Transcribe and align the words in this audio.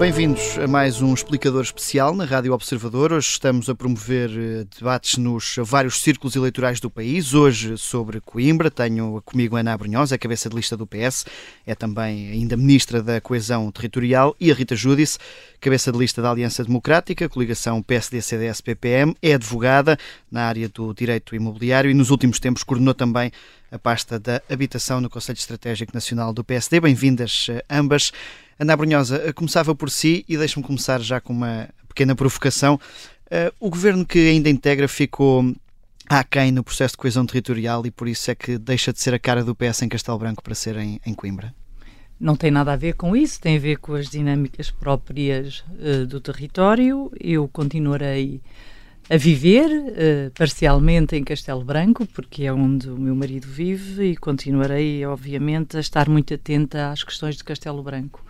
Bem-vindos 0.00 0.58
a 0.58 0.66
mais 0.66 1.02
um 1.02 1.12
explicador 1.12 1.60
especial 1.60 2.14
na 2.14 2.24
Rádio 2.24 2.54
Observador. 2.54 3.12
Hoje 3.12 3.28
estamos 3.28 3.68
a 3.68 3.74
promover 3.74 4.30
eh, 4.30 4.64
debates 4.74 5.18
nos 5.18 5.56
vários 5.58 6.00
círculos 6.00 6.34
eleitorais 6.34 6.80
do 6.80 6.88
país. 6.88 7.34
Hoje 7.34 7.76
sobre 7.76 8.18
Coimbra. 8.18 8.70
Tenho 8.70 9.20
comigo 9.22 9.56
Ana 9.56 9.74
Abrunhosa, 9.74 10.14
a 10.14 10.18
cabeça 10.18 10.48
de 10.48 10.56
lista 10.56 10.74
do 10.74 10.86
PS, 10.86 11.26
é 11.66 11.74
também 11.74 12.30
ainda 12.30 12.56
ministra 12.56 13.02
da 13.02 13.20
Coesão 13.20 13.70
Territorial, 13.70 14.34
e 14.40 14.50
a 14.50 14.54
Rita 14.54 14.74
Júdice, 14.74 15.18
cabeça 15.60 15.92
de 15.92 15.98
lista 15.98 16.22
da 16.22 16.30
Aliança 16.30 16.64
Democrática, 16.64 17.28
coligação 17.28 17.82
PSD-CDS-PPM, 17.82 19.14
é 19.20 19.34
advogada 19.34 19.98
na 20.30 20.44
área 20.44 20.66
do 20.70 20.94
direito 20.94 21.34
imobiliário 21.36 21.90
e 21.90 21.94
nos 21.94 22.08
últimos 22.08 22.40
tempos 22.40 22.62
coordenou 22.62 22.94
também 22.94 23.30
a 23.70 23.78
pasta 23.78 24.18
da 24.18 24.40
habitação 24.48 24.98
no 24.98 25.10
Conselho 25.10 25.36
Estratégico 25.36 25.92
Nacional 25.92 26.32
do 26.32 26.42
PSD. 26.42 26.80
Bem-vindas 26.80 27.48
eh, 27.50 27.62
ambas. 27.68 28.12
Ana 28.60 28.76
Brunhosa, 28.76 29.22
eh, 29.24 29.32
começava 29.32 29.74
por 29.74 29.90
si 29.90 30.22
e 30.28 30.36
deixe-me 30.36 30.62
começar 30.62 31.00
já 31.00 31.18
com 31.18 31.32
uma 31.32 31.70
pequena 31.88 32.14
provocação. 32.14 32.78
Uh, 33.26 33.50
o 33.58 33.70
governo 33.70 34.04
que 34.04 34.18
ainda 34.28 34.50
integra 34.50 34.86
ficou 34.86 35.56
aquém 36.06 36.52
no 36.52 36.62
processo 36.62 36.92
de 36.92 36.98
coesão 36.98 37.24
territorial 37.24 37.86
e 37.86 37.90
por 37.90 38.06
isso 38.06 38.30
é 38.30 38.34
que 38.34 38.58
deixa 38.58 38.92
de 38.92 39.00
ser 39.00 39.14
a 39.14 39.18
cara 39.18 39.42
do 39.42 39.54
PS 39.54 39.80
em 39.80 39.88
Castelo 39.88 40.18
Branco 40.18 40.42
para 40.42 40.54
ser 40.54 40.76
em, 40.76 41.00
em 41.06 41.14
Coimbra? 41.14 41.54
Não 42.18 42.36
tem 42.36 42.50
nada 42.50 42.74
a 42.74 42.76
ver 42.76 42.96
com 42.96 43.16
isso, 43.16 43.40
tem 43.40 43.56
a 43.56 43.60
ver 43.60 43.78
com 43.78 43.94
as 43.94 44.10
dinâmicas 44.10 44.70
próprias 44.70 45.64
uh, 45.70 46.04
do 46.04 46.20
território. 46.20 47.10
Eu 47.18 47.48
continuarei 47.48 48.42
a 49.08 49.16
viver 49.16 49.70
uh, 49.70 50.30
parcialmente 50.36 51.16
em 51.16 51.24
Castelo 51.24 51.64
Branco, 51.64 52.06
porque 52.08 52.44
é 52.44 52.52
onde 52.52 52.90
o 52.90 52.98
meu 52.98 53.16
marido 53.16 53.48
vive, 53.48 54.10
e 54.10 54.16
continuarei, 54.16 55.02
obviamente, 55.06 55.78
a 55.78 55.80
estar 55.80 56.10
muito 56.10 56.34
atenta 56.34 56.90
às 56.90 57.02
questões 57.02 57.36
de 57.36 57.44
Castelo 57.44 57.82
Branco. 57.82 58.22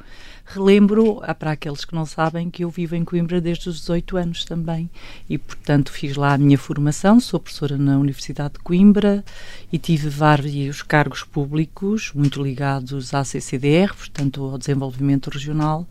Relembro, 0.53 1.23
para 1.39 1.53
aqueles 1.53 1.85
que 1.85 1.95
não 1.95 2.05
sabem, 2.05 2.51
que 2.51 2.65
eu 2.65 2.71
vivo 2.71 2.97
em 2.97 3.05
Coimbra 3.05 3.41
desde 3.41 3.69
os 3.69 3.79
18 3.83 4.17
anos 4.17 4.45
também 4.45 4.91
e, 5.29 5.39
portanto, 5.39 5.93
fiz 5.93 6.17
lá 6.17 6.35
a 6.35 6.39
minha 6.39 6.59
formação. 6.59 7.21
Sou 7.21 7.39
professora 7.39 7.79
na 7.79 7.97
Universidade 7.97 8.55
de 8.55 8.59
Coimbra 8.59 9.25
e 9.73 9.79
tive 9.79 10.09
vários 10.09 10.83
cargos 10.83 11.23
públicos 11.23 12.11
muito 12.17 12.43
ligados 12.43 13.15
à 13.15 13.23
CCDR, 13.23 13.95
portanto, 13.95 14.43
ao 14.43 14.59
desenvolvimento 14.59 15.31
regional. 15.31 15.87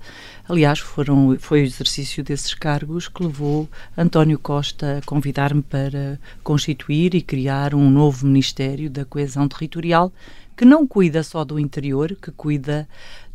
Aliás, 0.46 0.80
foram, 0.80 1.38
foi 1.40 1.62
o 1.62 1.66
exercício 1.66 2.22
desses 2.22 2.54
cargos 2.54 3.08
que 3.08 3.24
levou 3.24 3.70
António 3.98 4.38
Costa 4.38 4.98
a 4.98 5.06
convidar-me 5.06 5.62
para 5.62 6.20
constituir 6.44 7.16
e 7.16 7.22
criar 7.22 7.74
um 7.74 7.90
novo 7.90 8.28
Ministério 8.28 8.90
da 8.90 9.06
Coesão 9.06 9.48
Territorial 9.48 10.12
que 10.58 10.66
não 10.66 10.86
cuida 10.86 11.24
só 11.24 11.46
do 11.46 11.58
interior, 11.58 12.18
que 12.22 12.32
cuida 12.32 12.86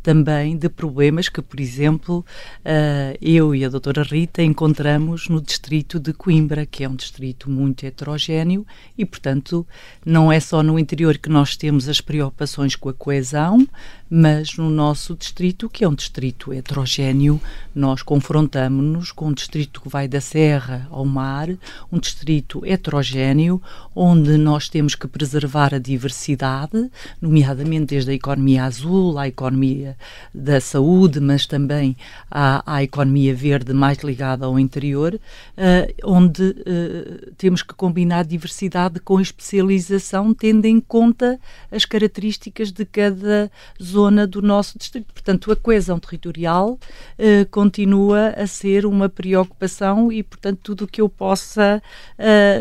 também 0.05 0.55
de 0.55 0.69
problemas 0.69 1.29
que, 1.29 1.41
por 1.41 1.59
exemplo, 1.59 2.23
uh, 2.59 3.17
eu 3.19 3.55
e 3.55 3.65
a 3.65 3.69
doutora 3.69 4.03
Rita 4.03 4.43
encontramos 4.43 5.27
no 5.27 5.41
distrito 5.41 5.99
de 5.99 6.13
Coimbra, 6.13 6.63
que 6.63 6.83
é 6.83 6.87
um 6.87 6.95
distrito 6.95 7.49
muito 7.49 7.83
heterogéneo 7.87 8.67
e, 8.95 9.03
portanto, 9.03 9.65
não 10.05 10.31
é 10.31 10.39
só 10.39 10.61
no 10.61 10.77
interior 10.77 11.17
que 11.17 11.27
nós 11.27 11.57
temos 11.57 11.89
as 11.89 12.01
preocupações 12.01 12.75
com 12.75 12.87
a 12.87 12.93
coesão, 12.93 13.67
mas 14.07 14.55
no 14.57 14.69
nosso 14.69 15.15
distrito, 15.15 15.67
que 15.67 15.83
é 15.83 15.89
um 15.89 15.95
distrito 15.95 16.53
heterogéneo, 16.53 17.41
nós 17.73 18.03
confrontamos-nos 18.03 19.11
com 19.11 19.29
um 19.29 19.33
distrito 19.33 19.81
que 19.81 19.89
vai 19.89 20.07
da 20.07 20.21
serra 20.21 20.87
ao 20.91 21.03
mar, 21.03 21.49
um 21.91 21.97
distrito 21.97 22.63
heterogéneo, 22.63 23.59
onde 23.95 24.37
nós 24.37 24.69
temos 24.69 24.93
que 24.93 25.07
preservar 25.07 25.73
a 25.73 25.79
diversidade, 25.79 26.91
nomeadamente 27.19 27.87
desde 27.87 28.11
a 28.11 28.13
economia 28.13 28.65
azul 28.65 29.17
à 29.17 29.27
economia 29.27 29.94
da 30.33 30.59
saúde, 30.59 31.19
mas 31.19 31.45
também 31.45 31.95
à, 32.29 32.75
à 32.75 32.83
economia 32.83 33.33
verde 33.33 33.73
mais 33.73 33.99
ligada 33.99 34.45
ao 34.45 34.59
interior, 34.59 35.15
uh, 35.15 35.93
onde 36.03 36.43
uh, 36.43 37.31
temos 37.37 37.61
que 37.61 37.73
combinar 37.73 38.25
diversidade 38.25 38.99
com 38.99 39.19
especialização, 39.19 40.33
tendo 40.33 40.65
em 40.65 40.79
conta 40.79 41.39
as 41.71 41.85
características 41.85 42.71
de 42.71 42.85
cada 42.85 43.51
zona 43.81 44.27
do 44.27 44.41
nosso 44.41 44.77
distrito. 44.77 45.13
Portanto, 45.13 45.51
a 45.51 45.55
coesão 45.55 45.99
territorial 45.99 46.71
uh, 46.71 47.49
continua 47.49 48.29
a 48.29 48.47
ser 48.47 48.85
uma 48.85 49.09
preocupação 49.09 50.11
e, 50.11 50.23
portanto, 50.23 50.59
tudo 50.61 50.85
o 50.85 50.87
que 50.87 51.01
eu 51.01 51.09
possa, 51.09 51.81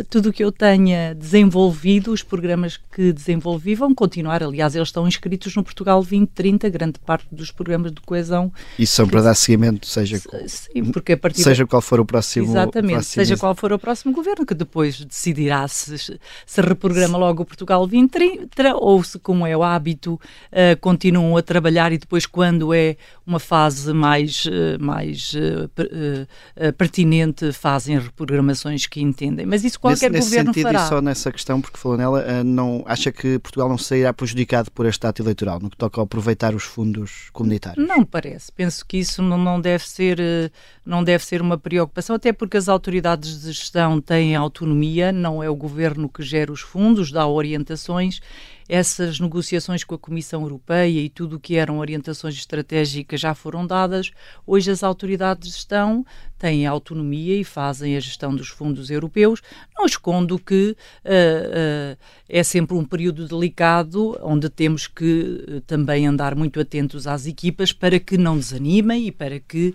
tudo 0.09 0.29
o 0.29 0.33
que 0.33 0.45
eu 0.45 0.53
tenha 0.53 1.15
desenvolvido, 1.15 2.13
os 2.13 2.23
programas 2.23 2.77
que 2.77 3.13
desenvolvi 3.13 3.75
vão 3.75 3.95
continuar. 3.95 4.43
Aliás, 4.43 4.75
eles 4.75 4.89
estão 4.89 5.07
inscritos 5.07 5.55
no 5.57 5.63
Portugal 5.63 6.01
2030, 6.01 6.69
grande 6.69 6.99
parte 6.99 7.24
dos 7.31 7.51
programas 7.51 7.93
de 7.93 8.01
coesão. 8.01 8.53
E 8.79 8.87
são 8.87 9.09
para 9.09 9.23
dar 9.23 9.35
seguimento, 9.35 9.87
seja, 9.87 10.21
Sim, 10.47 10.85
porque 10.93 11.13
a 11.13 11.17
partir 11.17 11.43
seja 11.43 11.67
qual 11.67 11.83
for 11.83 12.01
o 12.01 12.05
próximo 12.05 12.47
Exatamente, 12.51 12.93
próximo... 12.93 13.25
seja 13.25 13.37
qual 13.37 13.55
for 13.55 13.73
o 13.73 13.79
próximo 13.79 14.13
governo, 14.13 14.47
que 14.47 14.55
depois 14.55 15.05
decidirá 15.05 15.67
se, 15.69 15.99
se 15.99 16.61
reprograma 16.61 17.19
logo 17.19 17.43
o 17.43 17.47
Portugal 17.47 17.87
2030 17.87 18.75
ou 18.77 19.03
se, 19.03 19.19
como 19.19 19.47
é 19.47 19.57
o 19.57 19.63
hábito, 19.63 20.15
uh, 20.15 20.79
continuam 20.81 21.37
a 21.37 21.43
trabalhar 21.43 21.93
e 21.93 21.99
depois, 21.99 22.27
quando 22.27 22.73
é 22.73 22.97
uma 23.27 23.39
fase 23.39 23.93
mais, 23.93 24.45
uh, 24.47 24.83
mais 24.83 25.33
uh, 25.35 26.73
pertinente, 26.73 27.53
fazem 27.53 27.99
reprogramações 27.99 28.87
que 28.87 29.01
entendem. 29.01 29.47
Mas 29.47 29.65
isso 29.65 29.79
qualquer 29.81 30.11
nesse, 30.11 30.29
governo 30.29 30.51
nesse 30.51 30.61
sentido, 30.61 30.73
fará. 30.73 30.87
E 30.87 30.89
só 30.89 31.01
nessa 31.01 31.33
questão, 31.33 31.61
porque 31.61 31.79
falou 31.79 31.97
nela, 31.97 32.45
não, 32.45 32.83
acha 32.87 33.11
que 33.11 33.39
Portugal 33.39 33.69
não 33.69 33.79
sairá 33.79 34.13
prejudicado 34.13 34.71
por 34.71 34.87
este 34.87 35.07
ato 35.07 35.23
eleitoral, 35.23 35.61
no 35.61 35.71
que 35.71 35.77
toca 35.77 36.01
a 36.01 36.05
aproveitar 36.05 36.55
os 36.55 36.65
fundos 36.65 37.14
comunitários? 37.33 37.87
Não 37.87 38.05
parece. 38.05 38.51
Penso 38.53 38.85
que 38.87 38.99
isso 38.99 39.23
não, 39.23 39.39
não, 39.39 39.61
deve 39.61 39.89
ser, 39.89 40.21
eh, 40.21 40.51
não 40.85 41.03
deve 41.03 41.25
ser 41.25 41.41
uma 41.41 41.59
preocupação, 41.59 42.17
até 42.17 42.33
porque 42.33 42.57
as 42.57 42.69
autoridades 42.69 43.43
de 43.43 43.53
gestão 43.53 44.01
têm 44.01 44.37
autonomia, 44.37 45.13
não 45.13 45.43
é 45.43 45.49
o 45.49 45.57
governo 45.57 46.09
que 46.09 46.23
gera 46.23 46.53
os 46.53 46.61
fundos, 46.61 47.11
dá 47.11 47.27
orientações 47.27 48.21
essas 48.69 49.21
negociações 49.21 49.85
com 49.85 49.95
a 49.95 49.99
Comissão 49.99 50.43
Europeia 50.43 51.01
e 51.01 51.09
tudo 51.09 51.37
o 51.37 51.41
que 51.41 51.57
eram 51.57 51.79
orientações 51.79 52.35
estratégicas 52.35 53.21
já 53.21 53.35
foram 53.35 53.67
dadas. 53.67 54.11
Hoje 54.47 54.71
as 54.71 54.83
autoridades 54.83 55.49
de 55.49 55.55
gestão 55.55 56.05
têm 56.45 56.67
autonomia 56.67 57.41
e 57.41 57.43
fazem 57.43 57.97
a 57.97 58.01
gestão 58.01 58.35
dos 58.35 58.49
fundos 58.49 58.91
europeus. 58.91 59.41
Não 59.75 59.87
escondo 59.87 60.39
que 60.39 60.77
uh, 61.03 61.09
uh, 61.09 61.97
é 62.29 62.43
sempre 62.43 62.77
um 62.77 62.85
período 62.85 63.27
delicado 63.27 64.15
onde 64.23 64.51
temos 64.51 64.87
que 64.87 65.43
uh, 65.49 65.61
também 65.63 66.07
andar 66.07 66.35
muito 66.35 66.61
atentos 66.61 67.07
às 67.07 67.25
equipas 67.27 67.73
para 67.73 67.99
que 67.99 68.19
não 68.19 68.37
desanimem 68.37 69.07
e 69.07 69.11
para 69.11 69.41
que 69.41 69.75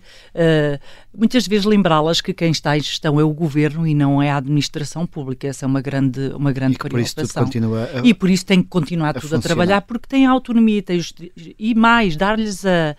muitas 1.11 1.47
vezes 1.47 1.65
lembrá-las 1.65 2.21
que 2.21 2.33
quem 2.33 2.51
está 2.51 2.77
em 2.77 2.81
gestão 2.81 3.19
é 3.19 3.23
o 3.23 3.33
governo 3.33 3.87
e 3.87 3.95
não 3.95 4.21
é 4.21 4.29
a 4.29 4.37
administração 4.37 5.07
pública. 5.07 5.47
Essa 5.47 5.65
é 5.65 5.67
uma 5.67 5.81
grande, 5.81 6.29
uma 6.35 6.51
grande 6.51 6.75
e 6.75 6.77
preocupação. 6.77 7.49
Por 7.49 7.77
a... 7.77 8.01
E 8.03 8.13
por 8.13 8.29
isso 8.29 8.45
tem 8.45 8.61
que 8.61 8.69
continuar 8.69 9.17
a 9.17 9.19
tudo 9.19 9.35
a 9.37 9.39
trabalhar 9.39 9.81
porque 9.81 10.07
tem 10.07 10.27
autonomia 10.27 10.83
tem 10.83 11.01
e 11.57 11.73
mais, 11.73 12.15
dar-lhes 12.15 12.63
a 12.63 12.95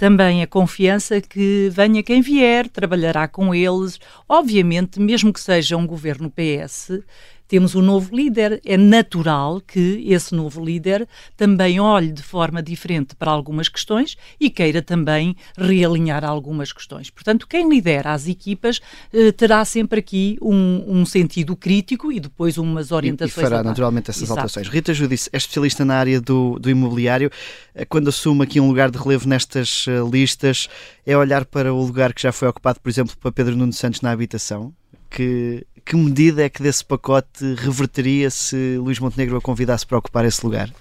também 0.00 0.42
a 0.42 0.46
confiança 0.46 1.20
que 1.20 1.68
venha 1.70 2.02
quem 2.02 2.22
vier, 2.22 2.66
trabalhará 2.70 3.28
com 3.28 3.54
eles. 3.54 4.00
Obviamente, 4.26 4.98
mesmo 4.98 5.30
que 5.30 5.38
seja 5.38 5.76
um 5.76 5.86
governo 5.86 6.30
PS, 6.30 7.02
temos 7.50 7.74
um 7.74 7.82
novo 7.82 8.14
líder. 8.14 8.60
É 8.64 8.76
natural 8.76 9.60
que 9.60 10.04
esse 10.06 10.32
novo 10.32 10.64
líder 10.64 11.08
também 11.36 11.80
olhe 11.80 12.12
de 12.12 12.22
forma 12.22 12.62
diferente 12.62 13.16
para 13.16 13.32
algumas 13.32 13.68
questões 13.68 14.16
e 14.38 14.48
queira 14.48 14.80
também 14.80 15.34
realinhar 15.58 16.24
algumas 16.24 16.72
questões. 16.72 17.10
Portanto, 17.10 17.48
quem 17.48 17.68
lidera 17.68 18.12
as 18.12 18.28
equipas 18.28 18.80
eh, 19.12 19.32
terá 19.32 19.64
sempre 19.64 19.98
aqui 19.98 20.38
um, 20.40 21.00
um, 21.00 21.04
sentido 21.04 21.56
crítico 21.56 22.12
e 22.12 22.20
depois 22.20 22.56
umas 22.56 22.92
orientações. 22.92 23.36
E, 23.36 23.40
e 23.40 23.42
fará 23.42 23.64
naturalmente 23.64 24.10
essas 24.10 24.22
Exato. 24.22 24.42
alterações. 24.42 24.68
Rita 24.68 24.94
Judice 24.94 25.28
é 25.32 25.36
especialista 25.36 25.84
na 25.84 25.96
área 25.96 26.20
do, 26.20 26.56
do 26.56 26.70
imobiliário. 26.70 27.32
Eh, 27.74 27.84
quando 27.84 28.06
assume 28.06 28.44
aqui 28.44 28.60
um 28.60 28.68
lugar 28.68 28.92
de 28.92 28.98
relevo 28.98 29.28
nestas 29.28 29.88
uh, 29.88 30.08
listas, 30.08 30.68
é 31.04 31.16
olhar 31.16 31.44
para 31.44 31.74
o 31.74 31.84
lugar 31.84 32.14
que 32.14 32.22
já 32.22 32.30
foi 32.30 32.46
ocupado, 32.46 32.78
por 32.78 32.88
exemplo, 32.88 33.16
para 33.18 33.32
Pedro 33.32 33.56
Nuno 33.56 33.72
Santos 33.72 34.02
na 34.02 34.12
habitação? 34.12 34.72
Que, 35.10 35.66
que 35.84 35.96
medida 35.96 36.44
é 36.44 36.48
que 36.48 36.62
desse 36.62 36.84
pacote 36.84 37.54
reverteria 37.54 38.30
se 38.30 38.78
Luís 38.78 38.98
Montenegro 39.00 39.36
a 39.36 39.40
convidasse 39.40 39.84
para 39.84 39.98
ocupar 39.98 40.24
esse 40.24 40.44
lugar? 40.44 40.72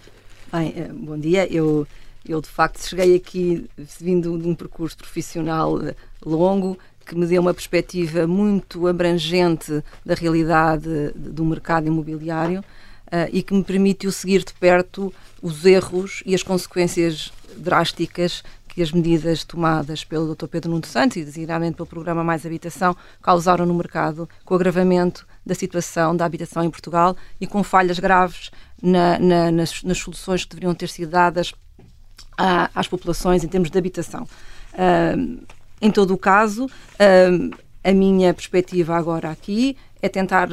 Bem, 0.51 0.73
eh, 0.75 0.89
bom 0.93 1.17
dia. 1.17 1.51
Eu, 1.51 1.87
eu 2.27 2.39
de 2.39 2.47
facto 2.47 2.79
cheguei 2.87 3.15
aqui 3.15 3.67
vindo 3.99 4.37
de 4.37 4.47
um 4.47 4.53
percurso 4.53 4.95
profissional 4.95 5.81
eh, 5.81 5.95
longo 6.23 6.77
que 7.05 7.15
me 7.15 7.25
deu 7.25 7.41
uma 7.41 7.55
perspectiva 7.55 8.27
muito 8.27 8.85
abrangente 8.85 9.83
da 10.05 10.13
realidade 10.13 11.11
do 11.15 11.43
mercado 11.43 11.87
imobiliário 11.87 12.59
uh, 13.07 13.27
e 13.33 13.41
que 13.41 13.53
me 13.53 13.63
permitiu 13.63 14.11
seguir 14.11 14.43
de 14.43 14.53
perto 14.53 15.11
os 15.41 15.65
erros 15.65 16.21
e 16.23 16.35
as 16.35 16.43
consequências 16.43 17.33
drásticas 17.57 18.43
que 18.69 18.81
as 18.81 18.91
medidas 18.91 19.43
tomadas 19.43 20.05
pelo 20.05 20.33
Dr. 20.33 20.47
Pedro 20.47 20.71
Nuno 20.71 20.85
Santos 20.85 21.17
e 21.17 21.25
designadamente 21.25 21.75
pelo 21.75 21.87
programa 21.87 22.23
Mais 22.23 22.45
Habitação 22.45 22.95
causaram 23.21 23.65
no 23.65 23.73
mercado 23.73 24.29
com 24.45 24.53
o 24.53 24.57
agravamento 24.57 25.27
da 25.45 25.55
situação 25.55 26.15
da 26.15 26.23
habitação 26.23 26.63
em 26.63 26.69
Portugal 26.69 27.17
e 27.41 27.47
com 27.47 27.63
falhas 27.63 27.99
graves 27.99 28.51
na, 28.81 29.17
na, 29.19 29.51
nas, 29.51 29.83
nas, 29.83 29.97
soluções 29.97 30.43
que 30.43 30.51
deveriam 30.51 30.73
ter 30.75 30.87
sido 30.87 31.09
dadas 31.09 31.53
às 32.73 32.87
populações 32.87 33.43
em 33.43 33.47
termos 33.47 33.69
de 33.69 33.77
habitação. 33.77 34.23
Uh, 34.73 35.43
em 35.81 35.91
todo 35.91 36.13
o 36.13 36.17
caso, 36.17 36.67
a 37.83 37.91
minha 37.91 38.33
perspectiva 38.33 38.95
agora 38.95 39.29
aqui 39.29 39.75
é 40.01 40.09
tentar 40.09 40.49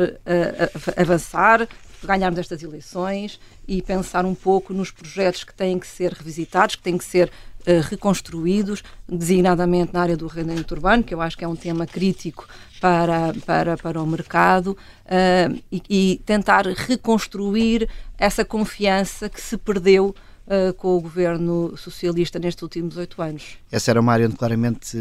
avançar, 0.97 1.69
ganharmos 2.03 2.39
estas 2.39 2.63
eleições 2.63 3.41
e 3.67 3.83
pensar 3.83 4.25
um 4.25 4.35
pouco 4.35 4.73
nos 4.73 4.91
projetos 4.91 5.45
que 5.45 5.53
têm 5.53 5.79
que 5.79 5.87
ser 5.87 6.13
revisitados, 6.13 6.77
que 6.77 6.83
têm 6.83 6.97
que 6.97 7.05
ser 7.05 7.31
uh, 7.67 7.81
reconstruídos, 7.89 8.83
designadamente 9.09 9.93
na 9.93 10.01
área 10.01 10.17
do 10.17 10.27
arrendamento 10.27 10.73
urbano, 10.75 11.03
que 11.03 11.15
eu 11.15 11.21
acho 11.21 11.37
que 11.37 11.45
é 11.45 11.49
um 11.49 11.57
tema 11.57 11.87
crítico 11.87 12.49
para, 12.81 13.35
para, 13.45 13.77
para 13.77 14.03
o 14.03 14.07
mercado, 14.07 14.77
uh, 15.07 15.63
e, 15.71 15.83
e, 15.89 16.23
tentar 16.25 16.67
reconstruir 16.67 17.89
essa 18.17 18.45
confiança 18.45 19.29
que 19.29 19.41
se 19.41 19.57
perdeu 19.57 20.15
Uh, 20.49 20.73
com 20.75 20.97
o 20.97 21.01
governo 21.01 21.77
socialista 21.77 22.39
nestes 22.39 22.63
últimos 22.63 22.97
oito 22.97 23.21
anos. 23.21 23.59
Essa 23.69 23.91
era 23.91 24.01
uma 24.01 24.13
área 24.13 24.27
onde 24.27 24.37
claramente 24.37 24.97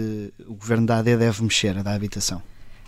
o 0.47 0.55
governo 0.55 0.87
da 0.87 0.97
AD 0.97 1.17
deve 1.17 1.43
mexer, 1.43 1.77
a 1.77 1.83
da 1.83 1.93
habitação. 1.93 2.41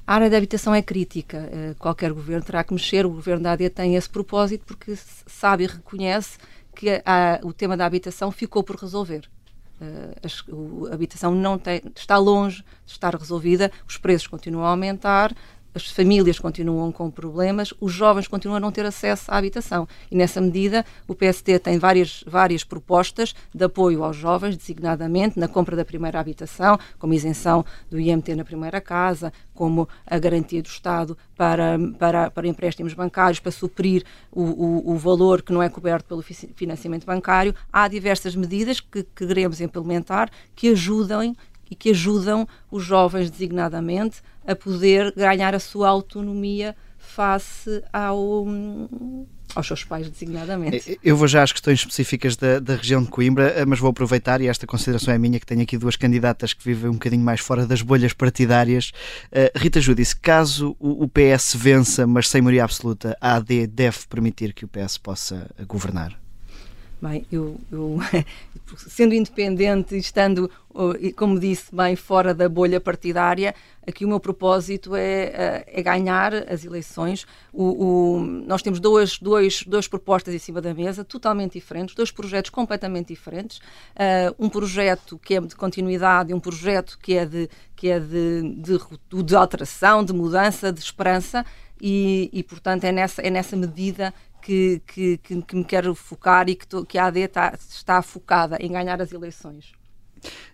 A 0.08 0.16
área 0.16 0.28
da 0.28 0.38
habitação 0.38 0.74
é 0.74 0.82
crítica. 0.82 1.50
Uh, 1.54 1.76
qualquer 1.76 2.12
governo 2.14 2.44
terá 2.44 2.64
que 2.64 2.74
mexer. 2.74 3.06
O 3.06 3.12
governo 3.12 3.44
da 3.44 3.52
AD 3.52 3.70
tem 3.70 3.96
esse 3.96 4.10
propósito 4.10 4.64
porque 4.66 4.98
sabe 5.28 5.66
e 5.66 5.68
reconhece 5.68 6.40
que 6.74 7.02
a, 7.06 7.40
o 7.44 7.54
tema 7.54 7.78
da 7.78 7.86
habitação 7.86 8.32
ficou 8.32 8.64
por 8.64 8.76
resolver. 8.78 9.30
A, 9.80 10.92
a 10.92 10.94
habitação 10.94 11.34
não 11.36 11.58
tem, 11.58 11.82
está 11.96 12.18
longe 12.18 12.64
de 12.86 12.92
estar 12.92 13.16
resolvida, 13.16 13.72
os 13.88 13.98
preços 13.98 14.28
continuam 14.28 14.66
a 14.66 14.70
aumentar, 14.70 15.36
as 15.74 15.88
famílias 15.88 16.40
continuam 16.40 16.92
com 16.92 17.10
problemas, 17.10 17.74
os 17.80 17.92
jovens 17.92 18.28
continuam 18.28 18.58
a 18.58 18.60
não 18.60 18.72
ter 18.72 18.86
acesso 18.86 19.32
à 19.32 19.38
habitação. 19.38 19.88
E 20.10 20.16
nessa 20.16 20.42
medida, 20.42 20.86
o 21.08 21.14
PST 21.14 21.60
tem 21.60 21.78
várias, 21.78 22.24
várias 22.28 22.64
propostas 22.64 23.36
de 23.54 23.64
apoio 23.64 24.04
aos 24.04 24.16
jovens, 24.16 24.58
designadamente 24.58 25.40
na 25.40 25.48
compra 25.48 25.76
da 25.76 25.86
primeira 25.86 26.20
habitação, 26.20 26.80
como 26.98 27.14
isenção 27.14 27.66
do 27.90 28.00
IMT 28.00 28.36
na 28.36 28.44
primeira 28.44 28.82
casa, 28.82 29.32
como 29.54 29.88
a 30.06 30.18
garantia 30.18 30.62
do 30.62 30.68
Estado 30.68 31.18
para, 31.36 31.78
para, 31.98 32.32
para 32.32 32.48
empréstimos 32.48 32.94
bancários, 32.94 33.40
para 33.40 33.52
suprir 33.52 34.04
o, 34.32 34.44
o, 34.44 34.92
o 34.94 34.98
valor 34.98 35.42
que 35.42 35.54
não 35.54 35.62
é 35.62 35.70
coberto 35.70 36.08
pelo 36.08 36.22
financiamento 36.22 37.06
bancário. 37.06 37.54
Há 37.72 37.88
diversas 37.88 38.36
medidas 38.36 38.80
que, 38.80 39.04
que 39.04 39.28
queremos 39.28 39.62
implementar 39.62 40.30
que 40.56 40.70
ajudem 40.70 41.36
e 41.70 41.76
que 41.76 41.92
ajudam 41.92 42.48
os 42.72 42.84
jovens 42.84 43.30
designadamente 43.30 44.22
a 44.46 44.56
poder 44.56 45.14
ganhar 45.16 45.54
a 45.54 45.60
sua 45.60 45.90
autonomia 45.90 46.76
face 46.98 47.84
ao, 47.92 48.46
aos 49.56 49.68
seus 49.68 49.84
pais, 49.84 50.10
designadamente. 50.10 51.00
Eu 51.04 51.16
vou 51.16 51.28
já 51.28 51.42
às 51.42 51.52
questões 51.52 51.80
específicas 51.80 52.36
da, 52.36 52.60
da, 52.60 52.76
região 52.76 53.02
de 53.02 53.10
Coimbra, 53.10 53.50
eh, 53.50 53.66
mas 53.66 53.80
vou 53.80 53.90
aproveitar, 53.90 54.42
e 54.42 54.48
esta 54.48 54.68
consideração 54.68 55.14
é 55.14 55.18
minha, 55.18 55.40
que 55.40 55.46
tenho 55.46 55.62
aqui 55.62 55.78
duas 55.78 55.96
candidatas 55.96 56.54
que 56.54 56.64
vivem 56.64 56.90
um 56.90 56.94
bocadinho 56.94 57.24
mais 57.24 57.40
fora 57.40 57.66
das 57.66 57.82
bolhas 57.82 58.14
partidárias. 58.14 58.92
Uh, 59.32 59.58
Rita 59.58 59.82
Judice, 59.82 60.16
caso 60.16 60.76
o, 60.80 61.04
o, 61.04 61.08
PS 61.08 61.56
vença, 61.56 62.06
mas 62.06 62.30
sem 62.30 62.42
maioria 62.42 62.64
absoluta, 62.64 63.18
a 63.20 63.36
AD 63.36 63.68
deve 63.68 64.00
permitir 64.10 64.54
que 64.54 64.66
o 64.66 64.68
PS 64.68 64.98
possa 64.98 65.50
governar? 65.68 66.27
Bem, 67.00 67.28
eu, 67.32 67.60
eu 67.72 68.00
sendo 68.76 69.14
independente 69.14 69.94
e 69.94 70.00
estando, 70.00 70.50
como 71.16 71.40
disse, 71.40 71.74
bem 71.74 71.96
fora 71.96 72.34
da 72.34 72.50
bolha 72.50 72.82
partidária, 72.82 73.54
aqui 73.86 74.04
o 74.04 74.08
meu 74.08 74.20
propósito 74.20 74.96
é, 74.96 75.64
é 75.68 75.84
ganhar 75.84 76.34
as 76.34 76.66
eleições. 76.66 77.28
O, 77.54 77.86
o, 77.86 78.20
nós 78.22 78.64
temos 78.64 78.80
duas, 78.80 79.20
duas, 79.20 79.62
duas 79.62 79.88
propostas 79.88 80.34
em 80.34 80.40
cima 80.40 80.60
da 80.60 80.74
mesa, 80.74 81.04
totalmente 81.04 81.54
diferentes, 81.54 81.94
dois 81.94 82.10
projetos 82.10 82.50
completamente 82.50 83.10
diferentes. 83.10 83.60
Uh, 83.60 84.34
um 84.40 84.50
projeto 84.50 85.20
que 85.20 85.36
é 85.36 85.40
de 85.40 85.56
continuidade 85.56 86.32
e 86.32 86.34
um 86.34 86.40
projeto 86.40 86.98
que 87.00 87.14
é 87.14 87.26
de, 87.28 87.48
que 87.76 87.90
é 87.90 88.00
de, 88.00 88.56
de, 88.58 89.24
de 89.24 89.36
alteração, 89.36 90.04
de 90.04 90.14
mudança, 90.14 90.74
de 90.74 90.80
esperança. 90.80 91.46
E, 91.80 92.30
e, 92.34 92.42
portanto 92.42 92.86
é 92.86 92.92
nessa, 92.92 93.22
é 93.22 93.30
nessa 93.30 93.56
medida 93.56 94.12
que, 94.48 94.82
que, 94.88 95.18
que, 95.18 95.42
que 95.42 95.56
me 95.58 95.66
quero 95.66 95.94
focar 95.94 96.48
e 96.48 96.56
que, 96.56 96.66
to, 96.66 96.86
que 96.86 96.98
a 96.98 97.08
AD 97.08 97.20
está, 97.20 97.54
está 97.70 98.02
focada 98.02 98.58
em 98.62 98.72
ganhar 98.72 99.02
as 99.02 99.12
eleições. 99.12 99.74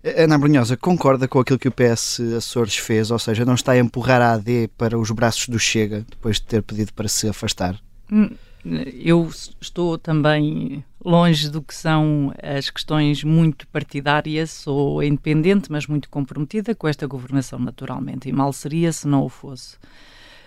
Ana 0.03 0.35
Brunhosa, 0.35 0.75
concorda 0.75 1.27
com 1.27 1.39
aquilo 1.39 1.59
que 1.59 1.67
o 1.67 1.71
PS 1.71 2.19
Açores 2.35 2.75
fez, 2.75 3.11
ou 3.11 3.19
seja, 3.19 3.45
não 3.45 3.53
está 3.53 3.73
a 3.73 3.77
empurrar 3.77 4.19
a 4.19 4.33
AD 4.33 4.69
para 4.75 4.97
os 4.97 5.11
braços 5.11 5.47
do 5.47 5.59
Chega 5.59 6.03
depois 6.09 6.37
de 6.37 6.43
ter 6.43 6.63
pedido 6.63 6.91
para 6.91 7.07
se 7.07 7.29
afastar? 7.29 7.79
Hum, 8.11 8.31
eu 8.65 9.29
estou 9.61 9.95
também 9.99 10.83
longe 11.05 11.47
do 11.47 11.61
que 11.61 11.75
são 11.75 12.33
as 12.41 12.71
questões 12.71 13.23
muito 13.23 13.67
partidárias, 13.67 14.49
sou 14.49 15.03
independente, 15.03 15.71
mas 15.71 15.85
muito 15.85 16.09
comprometida 16.09 16.73
com 16.73 16.87
esta 16.87 17.05
governação, 17.05 17.59
naturalmente, 17.59 18.27
e 18.27 18.33
mal 18.33 18.51
seria 18.51 18.91
se 18.91 19.07
não 19.07 19.23
o 19.23 19.29
fosse. 19.29 19.75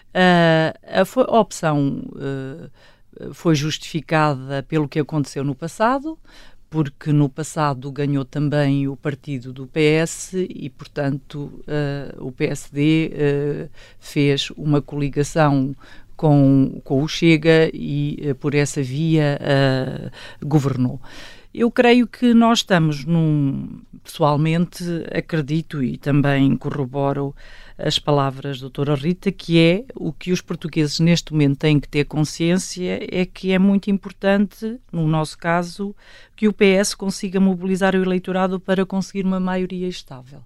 Uh, 0.08 0.74
a, 0.82 1.20
a, 1.20 1.40
opção. 1.40 2.02
Uh, 2.06 2.70
foi 3.32 3.54
justificada 3.54 4.62
pelo 4.62 4.88
que 4.88 4.98
aconteceu 4.98 5.44
no 5.44 5.54
passado, 5.54 6.18
porque 6.68 7.12
no 7.12 7.28
passado 7.28 7.90
ganhou 7.90 8.24
também 8.24 8.88
o 8.88 8.96
partido 8.96 9.52
do 9.52 9.66
PS 9.66 10.34
e, 10.34 10.68
portanto, 10.68 11.62
uh, 11.62 12.26
o 12.26 12.32
PSD 12.32 13.06
uh, 13.06 13.14
eh, 13.14 13.68
fez 14.00 14.50
uma 14.56 14.82
coligação 14.82 15.74
com, 16.16 16.80
com 16.82 17.02
o 17.02 17.08
Chega 17.08 17.70
e, 17.72 18.18
uh, 18.30 18.34
por 18.34 18.54
essa 18.54 18.82
via, 18.82 19.38
governou. 20.44 21.00
Eu 21.54 21.70
creio 21.70 22.06
que 22.06 22.34
nós 22.34 22.58
estamos 22.58 23.04
num. 23.04 23.80
Pessoalmente, 24.04 24.84
acredito 25.12 25.82
e 25.82 25.96
também 25.96 26.56
corroboro 26.56 27.34
as 27.78 27.98
palavras 27.98 28.58
da 28.58 28.62
doutora 28.62 28.94
Rita, 28.94 29.30
que 29.30 29.58
é 29.58 29.84
o 29.94 30.12
que 30.12 30.32
os 30.32 30.40
portugueses 30.40 30.98
neste 30.98 31.32
momento 31.32 31.58
têm 31.58 31.78
que 31.78 31.88
ter 31.88 32.04
consciência 32.04 33.00
é 33.10 33.26
que 33.26 33.52
é 33.52 33.58
muito 33.58 33.90
importante, 33.90 34.78
no 34.90 35.06
nosso 35.06 35.36
caso, 35.36 35.94
que 36.34 36.48
o 36.48 36.52
PS 36.52 36.94
consiga 36.94 37.38
mobilizar 37.38 37.94
o 37.94 38.02
eleitorado 38.02 38.58
para 38.58 38.86
conseguir 38.86 39.24
uma 39.24 39.40
maioria 39.40 39.88
estável. 39.88 40.42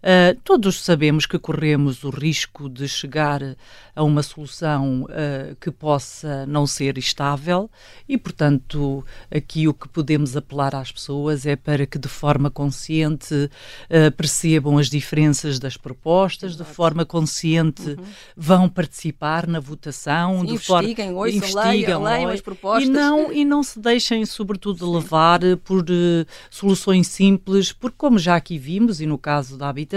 Uh, 0.00 0.38
todos 0.42 0.82
sabemos 0.82 1.26
que 1.26 1.38
corremos 1.38 2.04
o 2.04 2.10
risco 2.10 2.70
de 2.70 2.88
chegar 2.88 3.42
a 3.94 4.02
uma 4.02 4.22
solução 4.22 5.02
uh, 5.02 5.54
que 5.60 5.70
possa 5.70 6.46
não 6.46 6.66
ser 6.66 6.96
estável 6.96 7.70
e, 8.08 8.16
portanto, 8.16 9.04
aqui 9.30 9.68
o 9.68 9.74
que 9.74 9.86
podemos 9.88 10.38
apelar 10.38 10.74
às 10.74 10.90
pessoas 10.90 11.44
é 11.44 11.54
para 11.54 11.84
que 11.84 11.98
de 11.98 12.08
forma 12.08 12.50
consciente 12.50 13.34
uh, 13.34 14.10
percebam 14.16 14.78
as 14.78 14.88
diferenças 14.88 15.58
das 15.58 15.76
propostas, 15.76 16.54
Exato. 16.54 16.70
de 16.70 16.74
forma 16.74 17.04
consciente 17.04 17.90
uhum. 17.90 18.04
vão 18.34 18.68
participar 18.70 19.46
na 19.46 19.60
votação, 19.60 20.40
Sim, 20.40 20.54
investiguem, 20.54 21.06
forma 21.08 21.20
ouçam, 21.20 21.36
investigam, 21.36 22.02
leiam, 22.02 22.02
leiam 22.02 22.30
as 22.30 22.40
propostas 22.40 22.88
e 22.88 22.90
não 22.90 23.30
e 23.30 23.44
não 23.44 23.62
se 23.62 23.78
deixem 23.78 24.24
sobretudo 24.24 24.90
levar 24.90 25.40
por 25.62 25.84
soluções 26.50 27.06
simples, 27.06 27.70
porque 27.70 27.96
como 27.98 28.18
já 28.18 28.36
aqui 28.36 28.56
vimos 28.56 29.02
e 29.02 29.06
no 29.06 29.18
caso 29.18 29.58
da 29.58 29.68
habitação, 29.68 29.89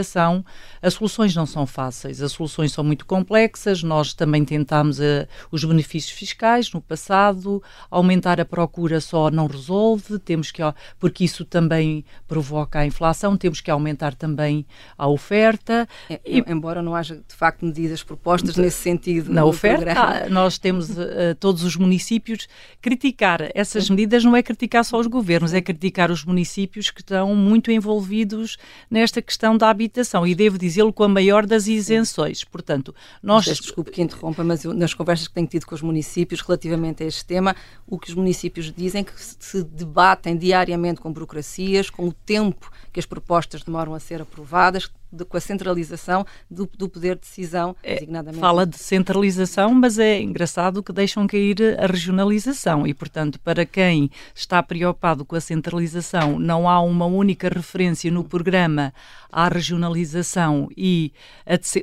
as 0.81 0.93
soluções 0.93 1.35
não 1.35 1.45
são 1.45 1.65
fáceis, 1.65 2.21
as 2.21 2.31
soluções 2.31 2.71
são 2.71 2.83
muito 2.83 3.05
complexas, 3.05 3.83
nós 3.83 4.13
também 4.13 4.43
tentámos 4.43 4.99
uh, 4.99 5.27
os 5.51 5.63
benefícios 5.63 6.11
fiscais 6.11 6.71
no 6.71 6.81
passado, 6.81 7.61
aumentar 7.89 8.39
a 8.39 8.45
procura 8.45 8.99
só 8.99 9.29
não 9.29 9.47
resolve, 9.47 10.19
temos 10.19 10.51
que, 10.51 10.61
porque 10.99 11.23
isso 11.23 11.45
também 11.45 12.05
provoca 12.27 12.79
a 12.79 12.85
inflação, 12.85 13.37
temos 13.37 13.61
que 13.61 13.69
aumentar 13.69 14.15
também 14.15 14.65
a 14.97 15.07
oferta. 15.07 15.87
É, 16.09 16.19
e, 16.25 16.43
embora 16.47 16.81
não 16.81 16.95
haja, 16.95 17.15
de 17.15 17.35
facto, 17.35 17.65
medidas 17.65 18.03
propostas 18.03 18.55
nesse 18.57 18.77
sentido. 18.77 19.31
Na 19.31 19.45
oferta, 19.45 19.93
ah, 19.95 20.29
nós 20.29 20.57
temos 20.57 20.89
uh, 20.89 21.35
todos 21.39 21.63
os 21.63 21.75
municípios. 21.75 22.47
Criticar 22.81 23.49
essas 23.53 23.89
medidas 23.89 24.23
não 24.23 24.35
é 24.35 24.43
criticar 24.43 24.83
só 24.83 24.99
os 24.99 25.07
governos, 25.07 25.53
é 25.53 25.61
criticar 25.61 26.11
os 26.11 26.23
municípios 26.23 26.89
que 26.89 27.01
estão 27.01 27.35
muito 27.35 27.71
envolvidos 27.71 28.57
nesta 28.89 29.21
questão 29.21 29.57
da 29.57 29.69
habitação. 29.69 29.82
E 30.25 30.35
devo 30.35 30.57
dizê-lo 30.57 30.93
com 30.93 31.03
a 31.03 31.07
maior 31.07 31.45
das 31.45 31.67
isenções. 31.67 32.43
Portanto, 32.43 32.93
nós. 33.21 33.45
Desculpe, 33.45 33.63
desculpe 33.63 33.91
que 33.91 34.01
interrompa, 34.01 34.43
mas 34.43 34.63
eu, 34.63 34.73
nas 34.73 34.93
conversas 34.93 35.27
que 35.27 35.33
tenho 35.33 35.47
tido 35.47 35.65
com 35.65 35.75
os 35.75 35.81
municípios 35.81 36.41
relativamente 36.41 37.03
a 37.03 37.05
este 37.05 37.25
tema, 37.25 37.55
o 37.87 37.97
que 37.99 38.09
os 38.09 38.15
municípios 38.15 38.71
dizem 38.71 39.01
é 39.01 39.03
que 39.03 39.13
se 39.17 39.63
debatem 39.63 40.37
diariamente 40.37 41.01
com 41.01 41.11
burocracias, 41.11 41.89
com 41.89 42.07
o 42.07 42.13
tempo 42.13 42.71
que 42.91 42.99
as 42.99 43.05
propostas 43.05 43.63
demoram 43.63 43.93
a 43.93 43.99
ser 43.99 44.21
aprovadas, 44.21 44.89
de, 45.13 45.23
com 45.25 45.37
a 45.37 45.41
centralização 45.41 46.25
do, 46.49 46.69
do 46.77 46.89
poder 46.89 47.15
de 47.15 47.21
decisão, 47.21 47.75
é, 47.83 47.95
designadamente. 47.95 48.41
Fala 48.41 48.65
de 48.65 48.77
centralização, 48.77 49.73
mas 49.73 49.99
é 49.99 50.21
engraçado 50.21 50.81
que 50.81 50.91
deixam 50.91 51.27
cair 51.27 51.77
a 51.79 51.85
regionalização 51.85 52.87
e, 52.87 52.93
portanto, 52.93 53.39
para 53.39 53.65
quem 53.65 54.09
está 54.33 54.61
preocupado 54.63 55.23
com 55.23 55.35
a 55.35 55.41
centralização, 55.41 56.39
não 56.39 56.67
há 56.67 56.81
uma 56.81 57.05
única 57.05 57.47
referência 57.49 58.09
no 58.11 58.23
programa 58.23 58.93
à 59.31 59.47
regionalização 59.47 60.69
e 60.77 61.11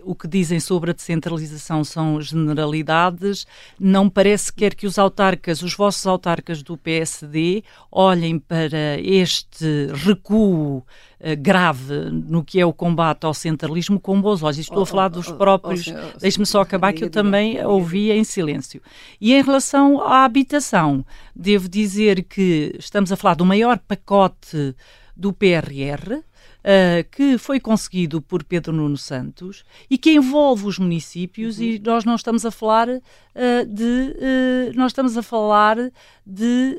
o 0.04 0.14
que 0.14 0.28
dizem 0.28 0.60
sobre 0.60 0.90
a 0.90 0.94
descentralização 0.94 1.82
são 1.84 2.20
generalidades. 2.20 3.46
Não 3.78 4.08
parece 4.08 4.52
quer 4.52 4.74
que 4.74 4.86
os 4.86 4.98
autarcas, 4.98 5.62
os 5.62 5.74
vossos 5.74 6.06
autarcas 6.06 6.62
do 6.62 6.76
PSD, 6.76 7.62
olhem 7.90 8.38
para 8.38 9.00
este 9.00 9.88
recuo 10.04 10.84
eh, 11.20 11.36
grave 11.36 11.94
no 12.10 12.42
que 12.42 12.58
é 12.58 12.64
o 12.64 12.72
combate 12.72 13.24
ao 13.24 13.34
centralismo 13.34 14.00
com 14.00 14.20
bons 14.20 14.42
olhos. 14.42 14.58
Estou 14.58 14.82
a 14.82 14.86
falar 14.86 15.08
dos 15.08 15.30
próprios. 15.30 15.84
Deixe-me 16.18 16.46
só 16.46 16.62
acabar, 16.62 16.94
que 16.94 17.04
eu 17.04 17.10
também 17.10 17.62
ouvi 17.64 18.10
em 18.10 18.24
silêncio. 18.24 18.80
E 19.20 19.34
em 19.34 19.42
relação 19.42 20.00
à 20.00 20.24
habitação, 20.24 21.04
devo 21.36 21.68
dizer 21.68 22.24
que 22.24 22.74
estamos 22.78 23.12
a 23.12 23.16
falar 23.16 23.34
do 23.34 23.44
maior 23.44 23.78
pacote 23.78 24.74
do 25.14 25.30
PRR, 25.30 26.22
uh, 26.60 27.08
que 27.10 27.38
foi 27.38 27.58
conseguido 27.60 28.20
por 28.20 28.44
Pedro 28.44 28.72
Nuno 28.72 28.96
Santos 28.96 29.64
e 29.88 29.98
que 29.98 30.12
envolve 30.12 30.66
os 30.66 30.78
municípios 30.78 31.58
uhum. 31.58 31.64
e 31.64 31.78
nós 31.78 32.04
não 32.04 32.14
estamos 32.14 32.44
a 32.44 32.50
falar 32.50 32.88
uh, 32.88 33.00
de 33.66 33.82
uh, 33.82 34.72
nós 34.74 34.92
estamos 34.92 35.16
a 35.16 35.22
falar 35.22 35.76
de 36.32 36.78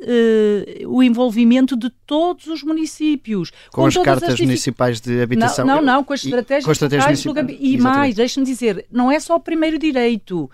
o 0.88 1.04
envolvimento 1.04 1.76
de 1.76 1.90
todos 2.06 2.48
os 2.48 2.64
municípios 2.64 3.52
com, 3.70 3.82
com 3.82 3.86
as 3.88 3.98
cartas 3.98 4.30
as 4.30 4.40
municipais 4.40 5.02
de 5.02 5.22
habitação. 5.22 5.66
não, 5.66 5.76
não, 5.78 5.96
não 5.96 6.04
com 6.04 6.14
as 6.14 6.24
estratégias, 6.24 6.66
com 6.66 6.72
estratégias 6.72 7.26
municipais 7.26 7.58
e 7.60 7.78
mais 7.78 8.16
deixe-me 8.16 8.46
dizer 8.46 8.86
não 8.90 9.12
é 9.12 9.20
só 9.20 9.36
o 9.36 9.40
primeiro 9.40 9.78
direito. 9.78 10.50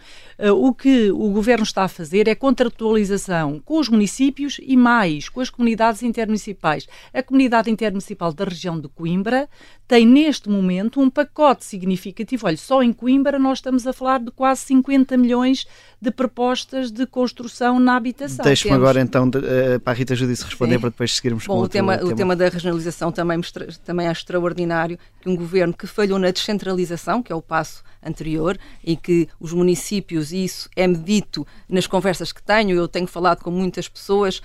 O 0.55 0.71
que 0.71 1.09
o 1.11 1.31
governo 1.31 1.63
está 1.63 1.83
a 1.83 1.87
fazer 1.87 2.27
é 2.27 2.35
contratualização 2.35 3.59
com 3.63 3.79
os 3.79 3.89
municípios 3.89 4.59
e 4.61 4.77
mais 4.77 5.29
com 5.29 5.41
as 5.41 5.49
comunidades 5.49 6.03
intermunicipais. 6.03 6.87
A 7.11 7.23
comunidade 7.23 7.71
intermunicipal 7.71 8.31
da 8.31 8.45
região 8.45 8.79
de 8.79 8.87
Coimbra 8.87 9.16
Coimbra 9.17 9.49
tem 9.87 10.05
neste 10.05 10.49
momento 10.49 10.99
um 10.99 11.09
pacote 11.09 11.63
significativo. 11.63 12.45
Olha, 12.45 12.57
só 12.57 12.83
em 12.83 12.91
Coimbra 12.91 13.39
nós 13.39 13.59
estamos 13.59 13.87
a 13.87 13.93
falar 13.93 14.19
de 14.19 14.31
quase 14.31 14.61
50 14.61 15.15
milhões 15.15 15.65
de 15.99 16.11
propostas 16.11 16.91
de 16.91 17.05
construção 17.05 17.79
na 17.79 17.95
habitação. 17.95 18.43
Deixe-me 18.43 18.75
agora 18.75 18.99
então 19.01 19.29
de, 19.29 19.37
uh, 19.37 19.79
para 19.81 19.93
a 19.93 19.95
Rita 19.95 20.13
Judice 20.13 20.43
responder 20.43 20.75
Sim. 20.75 20.81
para 20.81 20.89
depois 20.89 21.15
seguirmos 21.15 21.47
Bom, 21.47 21.55
com 21.55 21.61
o 21.61 21.69
tema, 21.69 21.97
tema. 21.97 22.11
O 22.11 22.15
tema 22.15 22.35
da 22.35 22.49
regionalização 22.49 23.11
também, 23.11 23.39
também 23.85 24.07
é 24.07 24.11
extraordinário 24.11 24.99
que 25.21 25.29
um 25.29 25.35
governo 25.35 25.73
que 25.73 25.87
falhou 25.87 26.19
na 26.19 26.31
descentralização, 26.31 27.23
que 27.23 27.31
é 27.31 27.35
o 27.35 27.41
passo 27.41 27.81
anterior, 28.03 28.57
e 28.83 28.95
que 28.95 29.27
os 29.39 29.53
municípios, 29.53 30.31
e 30.31 30.43
isso 30.43 30.69
é-me 30.75 30.97
dito 30.97 31.47
nas 31.67 31.87
conversas 31.87 32.31
que 32.31 32.43
tenho, 32.43 32.75
eu 32.75 32.87
tenho 32.87 33.07
falado 33.07 33.41
com 33.41 33.51
muitas 33.51 33.87
pessoas, 33.87 34.41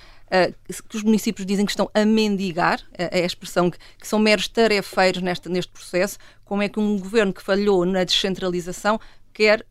que 0.89 0.97
os 0.97 1.03
municípios 1.03 1.45
dizem 1.45 1.65
que 1.65 1.71
estão 1.71 1.89
a 1.93 2.05
mendigar, 2.05 2.79
uh, 2.79 3.09
é 3.11 3.23
a 3.23 3.25
expressão 3.25 3.69
que, 3.69 3.77
que, 3.99 4.07
são 4.07 4.19
meros 4.19 4.47
tarefeiros 4.47 5.21
neste, 5.21 5.49
neste 5.49 5.71
processo, 5.71 6.17
como 6.43 6.61
é 6.61 6.69
que 6.69 6.79
um 6.79 6.99
governo 6.99 7.33
que 7.33 7.41
falhou 7.41 7.85
na 7.85 8.03
descentralização 8.03 8.99
quer 9.33 9.65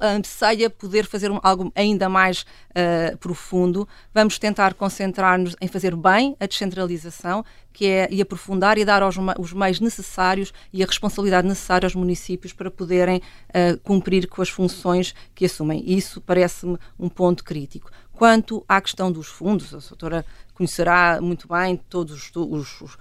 anseia 0.00 0.68
poder 0.68 1.06
fazer 1.06 1.30
um, 1.30 1.38
algo 1.42 1.72
ainda 1.74 2.08
mais 2.08 2.42
uh, 2.70 3.16
profundo. 3.18 3.88
Vamos 4.12 4.38
tentar 4.38 4.74
concentrar-nos 4.74 5.54
em 5.60 5.68
fazer 5.68 5.94
bem 5.94 6.36
a 6.40 6.46
descentralização, 6.46 7.44
que 7.72 7.86
é 7.86 8.08
e 8.10 8.20
aprofundar 8.20 8.76
e 8.76 8.84
dar 8.84 9.02
os 9.06 9.52
meios 9.52 9.80
necessários 9.80 10.52
e 10.72 10.82
a 10.82 10.86
responsabilidade 10.86 11.46
necessária 11.46 11.86
aos 11.86 11.94
municípios 11.94 12.52
para 12.52 12.70
poderem 12.70 13.18
uh, 13.18 13.78
cumprir 13.82 14.26
com 14.28 14.42
as 14.42 14.48
funções 14.48 15.14
que 15.34 15.44
assumem. 15.44 15.82
Isso 15.86 16.20
parece-me 16.20 16.76
um 16.98 17.08
ponto 17.08 17.44
crítico. 17.44 17.90
Quanto 18.22 18.64
à 18.68 18.80
questão 18.80 19.10
dos 19.10 19.26
fundos, 19.26 19.74
a 19.74 19.78
doutora 19.78 20.24
conhecerá 20.54 21.20
muito 21.20 21.48
bem 21.48 21.76
todos 21.76 22.14
os, 22.14 22.30
os, 22.36 22.80
os 22.80 22.96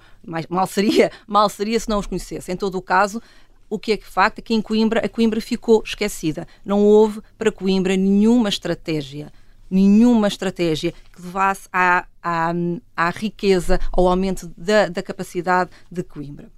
mal 0.50 0.66
seria 0.66 1.12
mal 1.28 1.48
seria 1.48 1.80
se 1.80 1.88
não 1.88 2.00
os 2.00 2.08
conhecesse. 2.08 2.52
Em 2.52 2.56
todo 2.56 2.76
o 2.76 2.82
caso, 2.82 3.22
o 3.70 3.78
que 3.78 3.92
é 3.92 3.98
que 3.98 4.08
facto 4.08 4.40
é 4.40 4.42
que 4.42 4.56
em 4.56 4.64
Coimbra 4.64 5.06
a 5.06 5.08
Coimbra 5.08 5.40
ficou 5.40 5.84
esquecida. 5.86 6.48
Não 6.66 6.84
houve 6.84 7.22
para 7.38 7.52
Coimbra 7.52 7.96
nenhuma 7.96 8.50
estratégia, 8.50 9.32
nenhuma 9.70 10.28
estratégia 10.28 10.92
que 11.14 11.22
levasse 11.22 11.70
à, 11.72 12.08
à, 12.24 12.52
à 12.98 13.10
riqueza, 13.12 13.80
ao 13.92 14.08
aumento 14.08 14.52
da, 14.58 14.88
da 14.88 15.04
capacidade 15.04 15.70
de 15.92 16.02
Coimbra. 16.02 16.52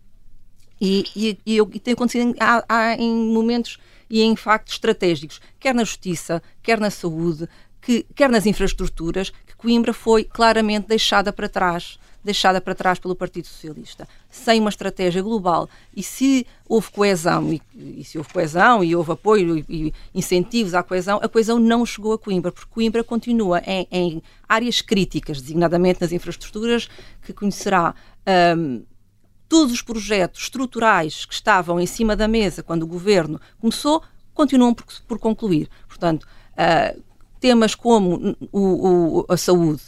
E, 0.79 1.03
e, 1.13 1.38
e, 1.46 1.58
e 1.58 1.79
tem 1.82 1.96
acontecido 1.96 2.29
em, 2.29 2.36
há, 2.39 2.63
há, 2.70 2.93
em 2.96 3.13
momentos 3.13 3.77
e 4.10 4.22
em 4.22 4.38
factos 4.38 4.75
estratégicos, 4.75 5.41
quer 5.60 5.75
na 5.75 5.84
justiça, 5.84 6.41
quer 6.62 6.79
na 6.79 6.89
saúde, 6.89 7.50
que, 7.84 8.06
quer 8.16 8.30
nas 8.30 8.46
infraestruturas, 8.46 9.30
que 9.30 9.56
Coimbra 9.56 9.94
foi 9.94 10.24
claramente 10.24 10.88
deixada 10.88 11.32
para 11.32 11.50
trás 11.50 12.00
deixada 12.24 12.62
para 12.62 12.74
trás 12.74 13.00
pelo 13.00 13.16
Partido 13.16 13.48
Socialista, 13.48 14.08
sem 14.30 14.60
uma 14.60 14.70
estratégia 14.70 15.22
global. 15.22 15.70
E 15.96 16.02
se 16.02 16.48
houve 16.68 16.90
coesão, 16.90 17.52
e, 17.52 17.62
e 17.75 18.04
se 18.04 18.18
houve 18.18 18.32
coesão, 18.32 18.84
e 18.84 18.96
houve 18.96 19.12
apoio 19.12 19.58
e, 19.58 19.66
e, 19.68 19.94
incentivos 20.16 20.74
à 20.74 20.82
coesão, 20.82 21.20
a 21.22 21.28
coesão 21.28 21.60
não 21.60 21.86
chegou 21.86 22.13
a 22.13 22.18
Coimbra, 22.18 22.52
porque 22.52 22.70
Coimbra 22.72 23.04
continua 23.04 23.62
em, 23.66 23.88
em 23.92 24.24
áreas 24.48 24.82
críticas, 24.82 25.42
designadamente 25.42 26.00
nas 26.02 26.12
infraestruturas, 26.12 26.90
que 27.22 27.34
conhecerá. 27.34 27.94
Um, 28.58 28.84
todos 29.50 29.72
os 29.72 29.84
projetos 29.84 30.44
estruturais 30.44 31.25
que 31.25 31.34
estavam 31.34 31.80
em 31.80 31.86
cima 31.86 32.16
da 32.16 32.28
mesa 32.28 32.63
quando 32.63 32.84
o 32.84 32.88
governo 32.88 33.40
começou 33.60 34.02
continuam 34.34 34.74
por, 34.74 34.86
por 35.08 35.20
concluir. 35.20 35.70
Portanto, 35.88 36.24
uh, 36.24 37.00
temas 37.43 37.75
como 37.75 38.38
o, 38.53 39.19
o, 39.19 39.25
a 39.27 39.35
saúde, 39.35 39.81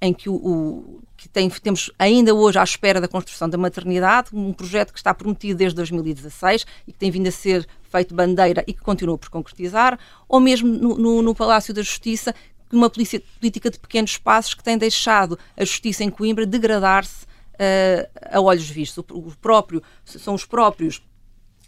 em 0.00 0.14
que 0.14 0.30
o, 0.30 1.02
que 1.14 1.28
tem, 1.28 1.50
temos 1.50 1.90
ainda 1.98 2.34
hoje 2.34 2.58
à 2.58 2.64
espera 2.64 3.02
da 3.02 3.06
construção 3.06 3.50
da 3.50 3.58
maternidade, 3.58 4.30
um 4.32 4.50
projeto 4.50 4.94
que 4.94 4.98
está 4.98 5.12
prometido 5.12 5.58
desde 5.58 5.76
2016 5.76 6.64
e 6.88 6.92
que 6.92 6.98
tem 6.98 7.10
vindo 7.10 7.26
a 7.26 7.30
ser 7.30 7.68
feito 7.82 8.14
bandeira 8.14 8.64
e 8.66 8.72
que 8.72 8.80
continua 8.80 9.18
por 9.18 9.28
concretizar, 9.28 9.98
ou 10.26 10.40
mesmo 10.40 10.66
no, 10.66 10.96
no, 10.96 11.20
no 11.20 11.34
Palácio 11.34 11.74
da 11.74 11.82
Justiça, 11.82 12.34
uma 12.72 12.88
política 12.88 13.70
de 13.70 13.78
pequenos 13.78 14.16
passos 14.16 14.54
que 14.54 14.64
tem 14.64 14.78
deixado 14.78 15.38
a 15.54 15.66
justiça 15.66 16.02
em 16.02 16.08
Coimbra 16.08 16.46
degradar-se 16.46 17.26
uh, 17.26 18.08
a 18.30 18.40
olhos 18.40 18.70
vistos. 18.70 19.04
O, 19.10 19.18
o 19.18 19.36
próprio, 19.36 19.82
são 20.06 20.32
os 20.32 20.46
próprios 20.46 21.02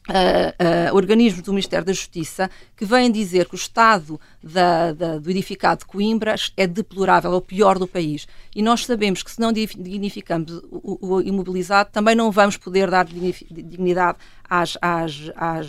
Uh, 0.07 0.91
uh, 0.93 0.95
organismos 0.95 1.41
do 1.41 1.51
Ministério 1.51 1.87
da 1.87 1.93
Justiça 1.95 2.51
que 2.77 2.85
vêm 2.85 3.11
dizer 3.11 3.47
que 3.49 3.55
o 3.55 3.57
estado 3.57 4.21
da, 4.43 4.93
da, 4.93 5.19
do 5.19 5.31
edificado 5.31 5.79
de 5.79 5.87
Coimbra 5.87 6.35
é 6.59 6.67
deplorável, 6.67 7.33
é 7.33 7.37
o 7.37 7.41
pior 7.41 7.79
do 7.79 7.89
país. 7.89 8.29
E 8.55 8.61
nós 8.61 8.85
sabemos 8.85 9.23
que 9.23 9.31
se 9.31 9.41
não 9.41 9.51
dignificamos 9.51 10.61
o, 10.71 10.99
o 11.01 11.23
imobilizado, 11.23 11.89
também 11.91 12.15
não 12.15 12.31
vamos 12.31 12.59
poder 12.59 12.91
dar 12.91 13.07
dignidade 13.07 14.19
às. 14.61 14.77
às, 14.81 15.31
às, 15.37 15.67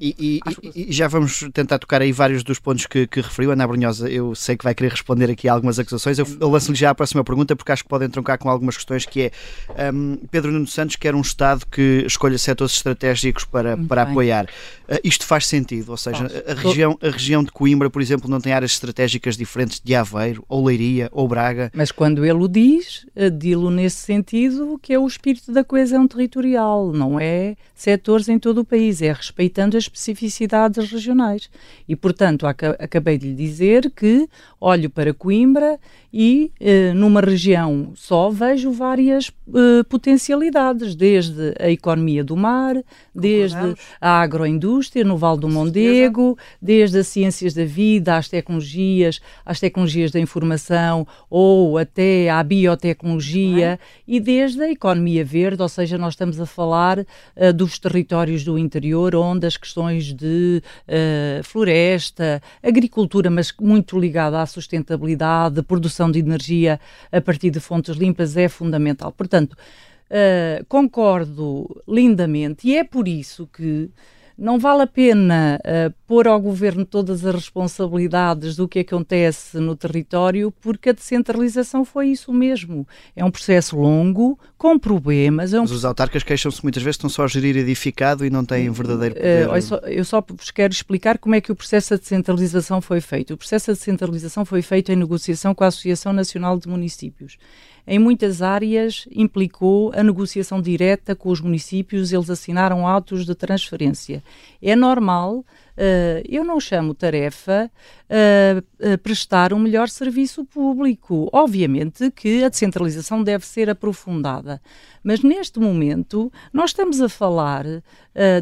e, 0.00 0.14
e, 0.18 0.40
às... 0.44 0.56
e, 0.74 0.92
já 0.92 1.06
vamos 1.06 1.44
tentar 1.52 1.78
tocar 1.78 2.00
aí 2.00 2.12
vários 2.12 2.42
dos 2.42 2.58
pontos 2.58 2.86
que, 2.86 3.06
que 3.06 3.20
referiu. 3.20 3.52
Ana 3.52 3.66
Brunhosa, 3.66 4.08
eu 4.08 4.34
sei 4.34 4.56
que 4.56 4.64
vai 4.64 4.74
querer 4.74 4.90
responder 4.90 5.30
aqui 5.30 5.48
a 5.48 5.52
algumas 5.52 5.78
acusações. 5.78 6.18
Eu, 6.18 6.26
eu 6.40 6.48
lanço-lhe 6.48 6.76
já 6.76 6.90
a 6.90 6.94
próxima 6.94 7.22
pergunta, 7.22 7.54
porque 7.54 7.72
acho 7.72 7.82
que 7.82 7.88
podem 7.88 8.08
troncar 8.08 8.38
com 8.38 8.48
algumas 8.48 8.76
questões, 8.76 9.04
que 9.04 9.30
é 9.76 9.92
um, 9.92 10.16
Pedro 10.30 10.50
Nuno 10.50 10.66
Santos 10.66 10.96
quer 10.96 11.14
um 11.14 11.20
Estado 11.20 11.66
que 11.66 12.04
escolha 12.06 12.38
setores 12.38 12.74
estratégicos 12.74 13.44
para, 13.44 13.76
para 13.76 14.02
apoiar. 14.02 14.46
Uh, 14.88 14.98
isto 15.04 15.26
faz 15.26 15.46
sentido, 15.46 15.90
ou 15.90 15.96
seja, 15.96 16.26
a 16.46 16.54
região, 16.54 16.98
a 17.02 17.10
região 17.10 17.44
de 17.44 17.50
Coimbra, 17.50 17.88
por 17.90 18.00
exemplo, 18.02 18.14
exemplo, 18.14 18.30
não 18.30 18.40
tem 18.40 18.52
áreas 18.52 18.72
estratégicas 18.72 19.36
diferentes 19.36 19.80
de 19.80 19.94
Aveiro, 19.94 20.44
ou 20.48 20.64
Leiria, 20.64 21.08
ou 21.12 21.28
Braga. 21.28 21.70
Mas 21.74 21.90
quando 21.90 22.24
ele 22.24 22.38
o 22.38 22.48
diz, 22.48 23.06
eh, 23.14 23.30
dilo 23.30 23.70
nesse 23.70 23.96
sentido 23.96 24.78
que 24.80 24.92
é 24.92 24.98
o 24.98 25.06
espírito 25.06 25.52
da 25.52 25.64
coesão 25.64 26.06
territorial, 26.06 26.92
não 26.92 27.18
é 27.18 27.56
setores 27.74 28.23
em 28.28 28.38
todo 28.38 28.58
o 28.58 28.64
país, 28.64 29.02
é 29.02 29.12
respeitando 29.12 29.76
as 29.76 29.84
especificidades 29.84 30.90
regionais. 30.90 31.50
E, 31.88 31.94
portanto, 31.96 32.46
acabei 32.46 33.18
de 33.18 33.28
lhe 33.28 33.34
dizer 33.34 33.90
que 33.90 34.28
olho 34.60 34.88
para 34.90 35.12
Coimbra 35.12 35.78
e 36.12 36.52
eh, 36.60 36.92
numa 36.94 37.20
região 37.20 37.90
só 37.96 38.30
vejo 38.30 38.70
várias 38.70 39.32
eh, 39.48 39.82
potencialidades, 39.88 40.94
desde 40.94 41.54
a 41.58 41.68
economia 41.68 42.22
do 42.22 42.36
mar, 42.36 42.76
desde 43.12 43.74
a 44.00 44.20
agroindústria 44.20 45.04
no 45.04 45.16
Val 45.16 45.36
do 45.36 45.48
Mondego, 45.48 46.38
desde 46.62 46.98
as 46.98 47.08
ciências 47.08 47.52
da 47.52 47.64
vida, 47.64 48.16
às 48.16 48.28
tecnologias, 48.28 49.20
às 49.44 49.58
tecnologias 49.58 50.12
da 50.12 50.20
informação 50.20 51.06
ou 51.28 51.76
até 51.78 52.30
à 52.30 52.42
biotecnologia 52.42 53.78
e 54.06 54.20
desde 54.20 54.62
a 54.62 54.70
economia 54.70 55.24
verde, 55.24 55.62
ou 55.62 55.68
seja, 55.68 55.98
nós 55.98 56.14
estamos 56.14 56.40
a 56.40 56.46
falar 56.46 57.00
uh, 57.00 57.52
dos 57.52 57.78
territórios 57.78 58.03
do 58.44 58.58
interior 58.58 59.14
onde 59.14 59.46
as 59.46 59.56
questões 59.56 60.12
de 60.12 60.62
uh, 60.88 61.42
floresta, 61.42 62.42
agricultura, 62.62 63.30
mas 63.30 63.52
muito 63.60 63.98
ligada 63.98 64.40
à 64.40 64.46
sustentabilidade, 64.46 65.62
produção 65.62 66.10
de 66.10 66.18
energia 66.18 66.80
a 67.10 67.20
partir 67.20 67.50
de 67.50 67.60
fontes 67.60 67.96
limpas 67.96 68.36
é 68.36 68.48
fundamental. 68.48 69.12
Portanto, 69.12 69.52
uh, 69.52 70.64
concordo 70.66 71.82
lindamente 71.88 72.68
e 72.68 72.76
é 72.76 72.84
por 72.84 73.08
isso 73.08 73.48
que 73.52 73.90
não 74.36 74.58
vale 74.58 74.82
a 74.82 74.86
pena 74.86 75.60
uh, 75.60 75.94
pôr 76.06 76.26
ao 76.26 76.40
governo 76.40 76.84
todas 76.84 77.24
as 77.24 77.34
responsabilidades 77.34 78.56
do 78.56 78.68
que 78.68 78.80
acontece 78.80 79.58
no 79.58 79.76
território, 79.76 80.52
porque 80.60 80.90
a 80.90 80.92
descentralização 80.92 81.84
foi 81.84 82.08
isso 82.08 82.32
mesmo. 82.32 82.86
É 83.14 83.24
um 83.24 83.30
processo 83.30 83.76
longo, 83.76 84.38
com 84.58 84.78
problemas. 84.78 85.54
É 85.54 85.58
um... 85.58 85.62
Mas 85.62 85.70
os 85.70 85.84
autarcas 85.84 86.22
queixam-se 86.22 86.62
muitas 86.62 86.82
vezes 86.82 86.96
que 86.96 87.06
estão 87.06 87.10
só 87.10 87.24
a 87.24 87.28
gerir 87.28 87.56
edificado 87.56 88.26
e 88.26 88.30
não 88.30 88.44
têm 88.44 88.70
verdadeiro 88.70 89.14
poder. 89.14 89.48
Uh, 89.48 89.54
eu, 89.54 89.62
só, 89.62 89.76
eu 89.76 90.04
só 90.04 90.24
vos 90.26 90.50
quero 90.50 90.72
explicar 90.72 91.18
como 91.18 91.34
é 91.34 91.40
que 91.40 91.52
o 91.52 91.56
processo 91.56 91.94
de 91.94 92.00
descentralização 92.00 92.80
foi 92.80 93.00
feito. 93.00 93.34
O 93.34 93.36
processo 93.36 93.72
de 93.72 93.78
descentralização 93.78 94.44
foi 94.44 94.62
feito 94.62 94.90
em 94.90 94.96
negociação 94.96 95.54
com 95.54 95.64
a 95.64 95.68
Associação 95.68 96.12
Nacional 96.12 96.58
de 96.58 96.68
Municípios 96.68 97.38
em 97.86 97.98
muitas 97.98 98.42
áreas 98.42 99.06
implicou 99.10 99.92
a 99.94 100.02
negociação 100.02 100.60
direta 100.60 101.14
com 101.14 101.30
os 101.30 101.40
municípios, 101.40 102.12
eles 102.12 102.30
assinaram 102.30 102.86
autos 102.86 103.26
de 103.26 103.34
transferência. 103.34 104.22
É 104.62 104.74
normal 104.74 105.44
Uh, 105.74 106.22
eu 106.28 106.44
não 106.44 106.60
chamo 106.60 106.94
tarefa 106.94 107.68
uh, 108.08 108.92
uh, 108.92 108.98
prestar 108.98 109.52
um 109.52 109.58
melhor 109.58 109.88
serviço 109.88 110.44
público. 110.44 111.28
Obviamente 111.32 112.12
que 112.12 112.44
a 112.44 112.48
descentralização 112.48 113.24
deve 113.24 113.44
ser 113.44 113.68
aprofundada, 113.68 114.62
mas 115.02 115.24
neste 115.24 115.58
momento 115.58 116.32
nós 116.52 116.70
estamos 116.70 117.00
a 117.00 117.08
falar 117.08 117.64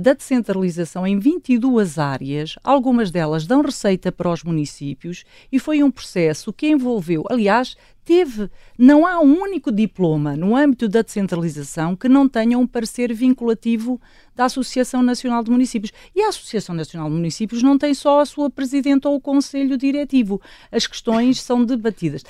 da 0.03 0.13
descentralização 0.13 1.07
em 1.07 1.19
22 1.19 1.99
áreas, 1.99 2.57
algumas 2.63 3.11
delas 3.11 3.47
dão 3.47 3.63
receita 3.63 4.13
para 4.13 4.31
os 4.31 4.45
municípios 4.45 5.25
e 5.51 5.59
foi 5.59 5.83
um 5.83 5.91
processo 5.91 6.53
que 6.53 6.69
envolveu, 6.69 7.25
aliás, 7.31 7.75
teve, 8.05 8.51
não 8.79 9.07
há 9.07 9.21
um 9.21 9.41
único 9.41 9.71
diploma 9.71 10.37
no 10.37 10.57
âmbito 10.57 10.89
da 10.89 11.03
descentralização 11.03 11.95
que 11.95 12.09
não 12.09 12.29
tenha 12.29 12.59
um 12.59 12.67
parecer 12.67 13.13
vinculativo 13.15 14.01
da 14.35 14.47
Associação 14.47 15.03
Nacional 15.03 15.43
de 15.43 15.51
Municípios. 15.51 15.93
E 16.15 16.23
a 16.23 16.29
Associação 16.29 16.75
Nacional 16.75 17.09
de 17.09 17.17
Municípios 17.17 17.63
não 17.63 17.77
tem 17.77 17.95
só 17.95 18.21
a 18.21 18.27
sua 18.27 18.51
presidente 18.51 19.07
ou 19.07 19.15
o 19.15 19.21
conselho 19.21 19.77
diretivo. 19.77 20.41
As 20.71 20.87
questões 20.87 21.41
são 21.41 21.65
debatidas. 21.65 22.25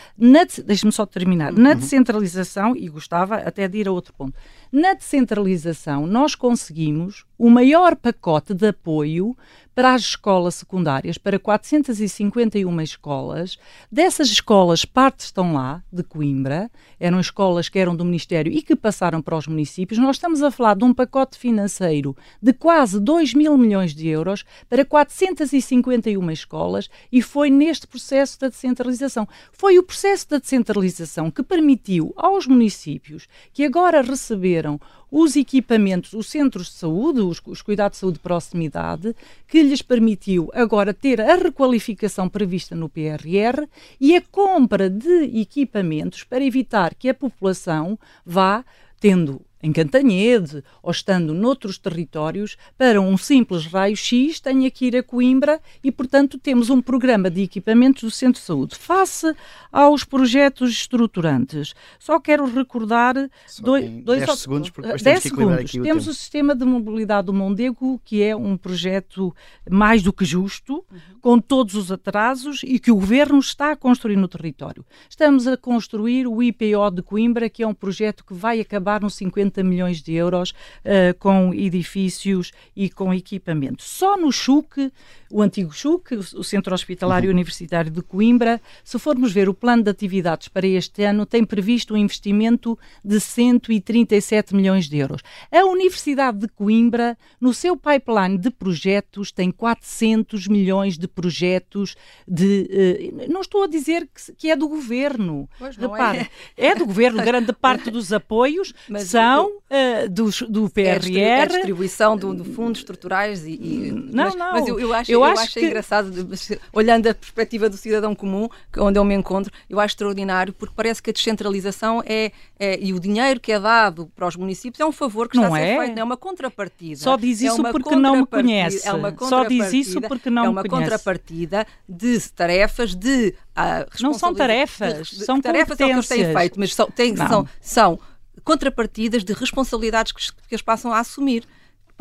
Deixe-me 0.64 0.92
só 0.92 1.06
terminar. 1.06 1.52
Na 1.52 1.70
uhum. 1.70 1.76
descentralização, 1.76 2.76
e 2.76 2.88
gostava 2.88 3.36
até 3.36 3.68
de 3.68 3.78
ir 3.78 3.88
a 3.88 3.92
outro 3.92 4.12
ponto, 4.12 4.34
na 4.70 4.94
descentralização 4.94 6.06
nós 6.06 6.34
conseguimos 6.34 7.24
o 7.42 7.50
maior 7.50 7.96
pacote 7.96 8.54
de 8.54 8.68
apoio 8.68 9.36
para 9.74 9.94
as 9.94 10.02
escolas 10.02 10.54
secundárias, 10.54 11.18
para 11.18 11.40
451 11.40 12.80
escolas. 12.82 13.58
Dessas 13.90 14.28
escolas, 14.28 14.84
parte 14.84 15.20
estão 15.20 15.52
lá, 15.52 15.82
de 15.92 16.04
Coimbra, 16.04 16.70
eram 17.00 17.18
escolas 17.18 17.68
que 17.68 17.80
eram 17.80 17.96
do 17.96 18.04
Ministério 18.04 18.52
e 18.52 18.62
que 18.62 18.76
passaram 18.76 19.20
para 19.20 19.36
os 19.36 19.48
municípios. 19.48 19.98
Nós 19.98 20.16
estamos 20.16 20.40
a 20.40 20.52
falar 20.52 20.76
de 20.76 20.84
um 20.84 20.94
pacote 20.94 21.36
financeiro 21.36 22.16
de 22.40 22.52
quase 22.52 23.00
2 23.00 23.34
mil 23.34 23.58
milhões 23.58 23.92
de 23.92 24.06
euros 24.06 24.44
para 24.68 24.84
451 24.84 26.30
escolas 26.30 26.88
e 27.10 27.20
foi 27.20 27.50
neste 27.50 27.88
processo 27.88 28.38
da 28.38 28.50
descentralização. 28.50 29.26
Foi 29.50 29.80
o 29.80 29.82
processo 29.82 30.30
da 30.30 30.38
descentralização 30.38 31.28
que 31.28 31.42
permitiu 31.42 32.12
aos 32.16 32.46
municípios 32.46 33.26
que 33.52 33.64
agora 33.64 34.00
receberam 34.00 34.80
os 35.14 35.36
equipamentos, 35.36 36.14
os 36.14 36.26
centros 36.26 36.68
de 36.68 36.72
saúde, 36.72 37.20
os, 37.20 37.40
os 37.46 37.60
cuidados 37.60 37.98
de 37.98 38.00
saúde 38.00 38.14
de 38.14 38.22
proximidade, 38.22 39.14
que 39.46 39.62
lhes 39.62 39.82
permitiu 39.82 40.50
agora 40.54 40.94
ter 40.94 41.20
a 41.20 41.36
requalificação 41.36 42.30
prevista 42.30 42.74
no 42.74 42.88
PRR 42.88 43.68
e 44.00 44.16
a 44.16 44.22
compra 44.22 44.88
de 44.88 45.38
equipamentos 45.38 46.24
para 46.24 46.42
evitar 46.42 46.94
que 46.94 47.10
a 47.10 47.14
população 47.14 47.98
vá 48.24 48.64
tendo 48.98 49.42
em 49.62 49.72
Cantanhede 49.72 50.64
ou 50.82 50.90
estando 50.90 51.32
noutros 51.32 51.78
territórios, 51.78 52.56
para 52.76 53.00
um 53.00 53.16
simples 53.16 53.66
raio-x 53.66 54.40
tenha 54.40 54.70
que 54.70 54.86
ir 54.86 54.96
a 54.96 55.02
Coimbra 55.02 55.60
e, 55.82 55.92
portanto, 55.92 56.38
temos 56.38 56.68
um 56.68 56.82
programa 56.82 57.30
de 57.30 57.42
equipamentos 57.42 58.02
do 58.02 58.10
Centro 58.10 58.40
de 58.40 58.46
Saúde. 58.46 58.74
Face 58.74 59.34
aos 59.70 60.04
projetos 60.04 60.72
estruturantes, 60.72 61.74
só 61.98 62.18
quero 62.18 62.44
recordar 62.44 63.14
só 63.46 63.62
dois, 63.62 63.88
dois 64.02 64.26
10 64.26 64.38
segundos, 64.38 64.70
porque 64.70 64.88
depois 64.88 65.02
10 65.02 65.22
segundos. 65.22 65.72
temos 65.72 66.04
tempo. 66.04 66.10
o 66.10 66.14
Sistema 66.14 66.54
de 66.54 66.64
Mobilidade 66.64 67.26
do 67.26 67.32
Mondego, 67.32 68.00
que 68.04 68.22
é 68.22 68.34
um 68.34 68.56
projeto 68.56 69.34
mais 69.70 70.02
do 70.02 70.12
que 70.12 70.24
justo, 70.24 70.84
uhum. 70.90 70.98
com 71.20 71.38
todos 71.38 71.74
os 71.74 71.92
atrasos 71.92 72.62
e 72.64 72.78
que 72.78 72.90
o 72.90 72.96
Governo 72.96 73.38
está 73.38 73.72
a 73.72 73.76
construir 73.76 74.16
no 74.16 74.28
território. 74.28 74.84
Estamos 75.08 75.46
a 75.46 75.56
construir 75.56 76.26
o 76.26 76.42
IPO 76.42 76.90
de 76.92 77.02
Coimbra, 77.02 77.48
que 77.48 77.62
é 77.62 77.66
um 77.66 77.74
projeto 77.74 78.24
que 78.24 78.34
vai 78.34 78.60
acabar 78.60 79.00
nos 79.00 79.14
50 79.14 79.51
50 79.52 79.62
milhões 79.62 80.02
de 80.02 80.14
euros 80.14 80.50
uh, 80.50 81.16
com 81.18 81.52
edifícios 81.52 82.52
e 82.74 82.88
com 82.88 83.12
equipamento. 83.12 83.82
Só 83.82 84.16
no 84.16 84.32
CHUC, 84.32 84.90
o 85.30 85.42
antigo 85.42 85.72
CHUC, 85.72 86.14
o 86.14 86.44
Centro 86.44 86.74
Hospitalário 86.74 87.28
uhum. 87.28 87.34
Universitário 87.34 87.90
de 87.90 88.02
Coimbra, 88.02 88.60
se 88.82 88.98
formos 88.98 89.32
ver 89.32 89.48
o 89.48 89.54
plano 89.54 89.82
de 89.82 89.90
atividades 89.90 90.48
para 90.48 90.66
este 90.66 91.04
ano, 91.04 91.26
tem 91.26 91.44
previsto 91.44 91.94
um 91.94 91.96
investimento 91.96 92.78
de 93.04 93.20
137 93.20 94.54
milhões 94.54 94.88
de 94.88 94.98
euros. 94.98 95.22
A 95.50 95.64
Universidade 95.64 96.38
de 96.38 96.48
Coimbra, 96.48 97.16
no 97.40 97.52
seu 97.52 97.76
pipeline 97.76 98.38
de 98.38 98.50
projetos, 98.50 99.32
tem 99.32 99.50
400 99.50 100.48
milhões 100.48 100.98
de 100.98 101.08
projetos 101.08 101.94
de. 102.26 103.12
Uh, 103.18 103.32
não 103.32 103.40
estou 103.40 103.64
a 103.64 103.66
dizer 103.66 104.06
que, 104.06 104.32
que 104.32 104.50
é 104.50 104.56
do 104.56 104.68
governo. 104.68 105.48
Pois 105.58 105.76
Repare, 105.76 106.30
é. 106.56 106.66
é. 106.68 106.74
do 106.74 106.86
governo, 106.86 107.22
grande 107.24 107.52
parte 107.52 107.90
dos 107.90 108.12
apoios 108.12 108.72
Mas 108.88 109.04
são 109.04 109.41
uh, 109.48 110.08
do, 110.08 110.30
do 110.48 110.70
PRR. 110.70 111.18
É 111.18 111.42
a 111.42 111.46
distribuição 111.46 112.16
do, 112.16 112.34
do 112.34 112.44
fundos 112.44 112.80
estruturais 112.80 113.46
e. 113.46 113.52
e 113.52 113.92
não, 113.92 114.24
mas, 114.24 114.34
não. 114.34 114.52
Mas 114.52 114.68
eu, 114.68 114.80
eu 114.80 114.92
acho, 114.94 115.10
eu, 115.10 115.20
eu 115.20 115.24
acho, 115.24 115.42
acho 115.42 115.54
que... 115.54 115.66
engraçado, 115.66 116.28
olhando 116.72 117.06
a 117.08 117.14
perspectiva 117.14 117.68
do 117.68 117.76
cidadão 117.76 118.14
comum, 118.14 118.48
onde 118.78 118.98
eu 118.98 119.04
me 119.04 119.14
encontro, 119.14 119.52
eu 119.68 119.80
acho 119.80 119.92
extraordinário, 119.92 120.52
porque 120.52 120.74
parece 120.76 121.02
que 121.02 121.10
a 121.10 121.12
descentralização 121.12 122.02
é, 122.06 122.32
é 122.58 122.78
e 122.80 122.92
o 122.92 123.00
dinheiro 123.00 123.40
que 123.40 123.52
é 123.52 123.60
dado 123.60 124.10
para 124.14 124.26
os 124.26 124.36
municípios 124.36 124.80
é 124.80 124.86
um 124.86 124.92
favor 124.92 125.28
que 125.28 125.36
não 125.36 125.44
está 125.44 125.56
a 125.56 125.60
ser 125.60 125.66
é? 125.66 125.78
feito, 125.78 125.98
é 125.98 126.04
uma 126.04 126.16
contrapartida. 126.16 126.96
Só 126.96 127.16
diz 127.16 127.42
é 127.42 127.46
isso 127.46 127.66
é 127.66 127.72
porque 127.72 127.96
não 127.96 128.16
me 128.16 128.26
conhece. 128.26 128.86
É 128.86 128.92
uma 128.92 129.14
Só 129.18 129.44
diz 129.44 129.72
isso 129.72 130.00
porque 130.02 130.30
não 130.30 130.44
é 130.44 130.48
uma 130.48 130.64
contrapartida 130.64 131.66
de 131.88 132.20
tarefas, 132.30 132.94
de 132.94 133.34
uh, 133.56 134.02
Não 134.02 134.14
são 134.14 134.34
tarefas, 134.34 135.08
de, 135.08 135.18
de, 135.18 135.24
são 135.24 135.40
tarefas 135.40 135.80
é 135.80 135.84
o 135.84 135.86
que 135.86 135.92
eles 135.92 136.08
têm 136.08 136.32
feito, 136.34 136.58
mas 136.58 136.74
são, 136.74 136.90
têm, 136.90 137.16
são, 137.16 137.48
são 137.60 137.98
contrapartidas 138.44 139.24
de 139.24 139.32
responsabilidades 139.32 140.12
que, 140.12 140.20
que 140.48 140.54
eles 140.54 140.62
passam 140.62 140.92
a 140.92 140.98
assumir 140.98 141.44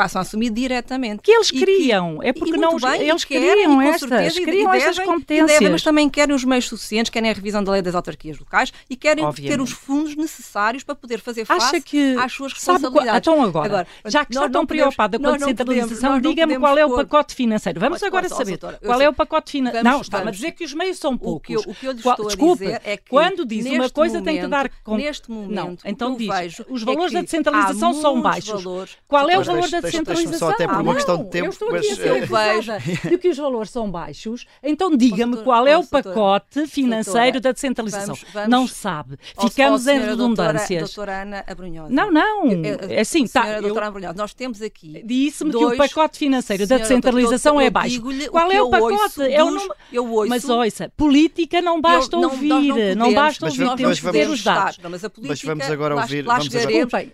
passam 0.01 0.19
a 0.19 0.23
assumir 0.23 0.49
diretamente. 0.49 1.21
Que 1.21 1.31
eles 1.31 1.51
criam, 1.51 2.17
que, 2.17 2.27
é 2.27 2.33
porque 2.33 2.57
não 2.57 2.77
bem, 2.77 3.07
eles 3.07 3.23
criam 3.23 3.79
estas, 3.79 4.09
certeza, 4.09 4.41
criam 4.41 4.73
estas 4.73 4.99
competências. 4.99 5.59
Devem, 5.59 5.69
mas 5.69 5.83
também 5.83 6.09
querem 6.09 6.35
os 6.35 6.43
meios 6.43 6.67
suficientes, 6.67 7.11
querem 7.11 7.29
a 7.29 7.33
revisão 7.33 7.63
da 7.63 7.71
lei 7.71 7.83
das 7.83 7.93
autarquias 7.93 8.39
locais 8.39 8.73
e 8.89 8.95
querem 8.95 9.23
Obviamente. 9.23 9.57
ter 9.57 9.61
os 9.61 9.71
fundos 9.71 10.15
necessários 10.15 10.83
para 10.83 10.95
poder 10.95 11.19
fazer 11.19 11.45
face 11.45 11.79
que, 11.81 12.15
às 12.17 12.33
suas 12.33 12.53
responsabilidades. 12.53 13.27
então 13.27 13.43
agora, 13.43 13.65
agora 13.65 13.87
já 14.07 14.25
que 14.25 14.33
está 14.33 14.49
tão 14.49 14.65
preocupada 14.65 15.19
com 15.19 15.27
a 15.27 15.37
descentralização, 15.37 16.19
diga-me 16.19 16.57
qual 16.57 16.77
é 16.77 16.85
o 16.85 16.95
pacote 16.95 17.35
financeiro. 17.35 17.79
Vamos 17.79 18.01
agora 18.01 18.27
saber 18.27 18.57
qual 18.83 18.99
é 18.99 19.07
o 19.07 19.13
pacote 19.13 19.51
financeiro. 19.51 19.87
Não, 19.87 20.01
está 20.01 20.19
a 20.19 20.31
dizer 20.31 20.53
que 20.53 20.63
os 20.63 20.73
meios 20.73 20.97
são 20.97 21.15
poucos. 21.15 21.65
O 21.65 21.75
que 21.75 21.85
eu 21.85 21.91
lhe 21.91 21.99
estou 21.99 22.25
Desculpe, 22.25 22.65
é 22.65 22.97
que 22.97 23.09
quando 23.09 23.45
diz 23.45 23.65
uma 23.65 23.89
coisa 23.89 24.21
tem 24.21 24.39
que 24.41 24.47
dar 24.47 24.71
Neste 24.87 25.29
momento, 25.29 25.83
então 25.85 26.15
diz, 26.15 26.61
os 26.69 26.83
valores 26.83 27.13
da 27.13 27.21
descentralização 27.21 27.93
são 27.93 28.21
baixos. 28.21 28.63
Qual 29.07 29.29
é 29.29 29.37
o 29.37 29.43
valor 29.43 29.69
da 29.69 29.81
descentralização? 29.91 30.49
até 30.49 30.67
por 30.67 30.81
uma 30.81 30.95
questão 30.95 31.17
de 31.23 31.29
tempo. 31.29 31.45
Eu 31.45 31.51
estou 31.51 31.75
aqui 31.75 31.89
mas, 31.89 31.99
a 31.99 32.03
ser 32.03 32.27
vejo 32.27 33.09
de 33.09 33.17
que 33.17 33.29
os 33.29 33.37
valores 33.37 33.71
são 33.71 33.89
baixos, 33.89 34.45
então 34.63 34.95
diga-me 34.95 35.37
qual 35.37 35.67
é 35.67 35.77
o 35.77 35.85
pacote 35.85 36.67
financeiro 36.67 37.39
da 37.39 37.51
descentralização. 37.51 38.15
Vamos, 38.15 38.33
vamos, 38.33 38.49
não 38.49 38.67
sabe. 38.67 39.17
Ficamos 39.39 39.87
em 39.87 39.99
redundâncias. 39.99 40.93
Doutora, 40.93 41.11
doutora 41.11 41.21
Ana 41.21 41.43
Abrunhosa. 41.47 41.93
Não, 41.93 42.11
não. 42.11 42.49
É 42.89 43.01
assim, 43.01 43.27
tá. 43.27 43.59
Doutora 43.59 43.87
Abrunhosa, 43.87 44.15
nós 44.17 44.33
temos 44.33 44.61
aqui. 44.61 45.03
Disse-me 45.05 45.51
que 45.51 45.57
o 45.57 45.77
pacote 45.77 46.17
financeiro 46.17 46.67
da 46.67 46.77
descentralização 46.77 47.59
é 47.59 47.69
baixo. 47.69 48.01
Qual 48.29 48.51
é 48.51 48.61
o 48.61 48.69
pacote? 48.69 49.21
É 49.21 49.43
o 49.43 49.51
eu 49.91 50.09
ouço. 50.09 50.29
Mas 50.29 50.47
ouça, 50.49 50.91
política 50.95 51.61
não 51.61 51.81
basta 51.81 52.17
ouvir. 52.17 52.95
Não 52.95 53.13
basta 53.13 53.45
ouvir. 53.45 53.75
Temos 53.75 53.99
que 53.99 54.11
ter 54.11 54.29
os 54.29 54.43
dados. 54.43 54.79
Mas 55.21 55.41
vamos 55.41 55.69
agora 55.69 55.95
ouvir. 55.95 56.25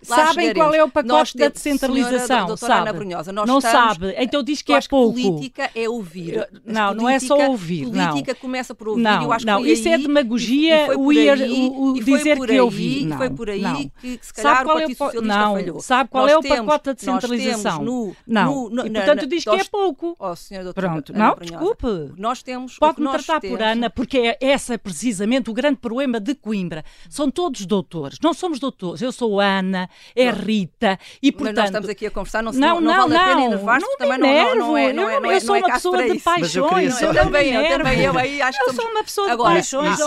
Sabem 0.02 0.54
qual 0.54 0.74
é 0.74 0.82
o 0.82 0.88
pacote 0.88 1.36
da 1.36 1.48
descentralização? 1.48 2.56
Sabe? 2.68 3.04
nós 3.32 3.46
não 3.48 3.58
estamos, 3.58 3.62
sabe. 3.62 4.14
Então 4.18 4.42
diz 4.42 4.62
que 4.62 4.72
é 4.72 4.80
pouco. 4.82 5.14
política 5.14 5.70
é 5.74 5.88
ouvir. 5.88 6.46
Não, 6.64 6.94
não 6.94 7.08
é 7.08 7.18
só 7.18 7.36
ouvir. 7.48 7.84
Política 7.84 8.32
não. 8.32 8.40
começa 8.40 8.74
por 8.74 8.88
ouvir. 8.88 9.02
Não, 9.02 9.28
não, 9.44 9.66
isso 9.66 9.88
é 9.88 9.94
aí, 9.94 10.00
é 10.00 10.06
demagogia, 10.06 10.98
o, 10.98 11.12
ir, 11.12 11.50
o, 11.50 11.82
o 11.92 12.04
dizer 12.04 12.38
que 12.38 12.60
ouvir. 12.60 13.06
Não, 13.06 13.16
foi 13.16 13.30
por 13.30 13.50
aí 13.50 13.62
não. 13.62 13.90
que, 14.00 14.18
se 14.20 14.32
calhar, 14.32 14.56
sabe 14.56 14.64
qual 14.64 14.76
o 14.76 14.80
Partido 14.80 14.90
é 14.90 14.92
o, 14.92 15.06
Socialista 15.06 15.38
não, 15.38 15.52
falhou. 15.54 15.80
Sabe 15.80 16.10
qual 16.10 16.24
nós 16.24 16.32
é 16.32 16.38
o 16.38 16.42
pacote 16.42 16.84
da 16.84 16.92
descentralização? 16.92 17.84
No, 17.84 18.16
não, 18.26 18.70
no, 18.70 18.86
e 18.86 18.90
portanto 18.90 19.26
diz 19.26 19.44
que 19.44 19.50
é 19.50 19.64
pouco. 19.64 20.16
Oh, 20.18 20.34
Pronto, 20.72 21.12
não, 21.12 21.36
desculpe. 21.40 21.86
Nós 22.16 22.42
temos... 22.42 22.78
Pode-me 22.78 23.10
tratar 23.10 23.40
por 23.40 23.62
Ana, 23.62 23.90
porque 23.90 24.18
é 24.18 24.38
essa 24.40 24.74
é 24.74 24.78
precisamente 24.78 25.50
o 25.50 25.52
grande 25.52 25.78
problema 25.78 26.20
de 26.20 26.34
Coimbra. 26.34 26.84
São 27.08 27.30
todos 27.30 27.66
doutores. 27.66 28.18
Não 28.22 28.34
somos 28.34 28.58
doutores. 28.58 29.02
Eu 29.02 29.12
sou 29.12 29.40
Ana, 29.40 29.88
é 30.14 30.30
Rita, 30.30 30.98
e 31.22 31.32
portanto... 31.32 31.56
Mas 31.56 31.56
nós 31.56 31.64
estamos 31.66 31.88
aqui 31.88 32.06
a 32.06 32.10
conversar, 32.10 32.42
não, 32.52 32.80
não, 32.80 32.80
não, 32.80 33.08
vale 33.08 33.16
a 33.16 33.24
pena 33.24 33.44
enervar 33.44 33.80
não, 33.80 33.96
também 33.96 34.18
não, 34.18 34.28
não, 34.28 34.56
não 34.56 34.78
é, 34.78 34.92
não 34.92 35.10
é, 35.10 35.20
não 35.20 35.30
é, 35.30 35.36
eu 35.36 35.40
sou 35.40 35.56
uma 35.56 35.72
pessoa 35.72 36.02
de 36.02 36.18
paixões, 36.20 36.94
só... 36.94 37.12
também 37.12 37.52
eu, 37.52 37.78
também 37.78 38.00
eu, 38.00 38.18
aí 38.18 38.42
acho 38.42 38.58
que 38.64 38.70
Eu 38.70 38.74
sou 38.74 38.90
uma 38.90 39.04
pessoa 39.04 39.30
de 39.30 39.36
paixões, 39.36 39.98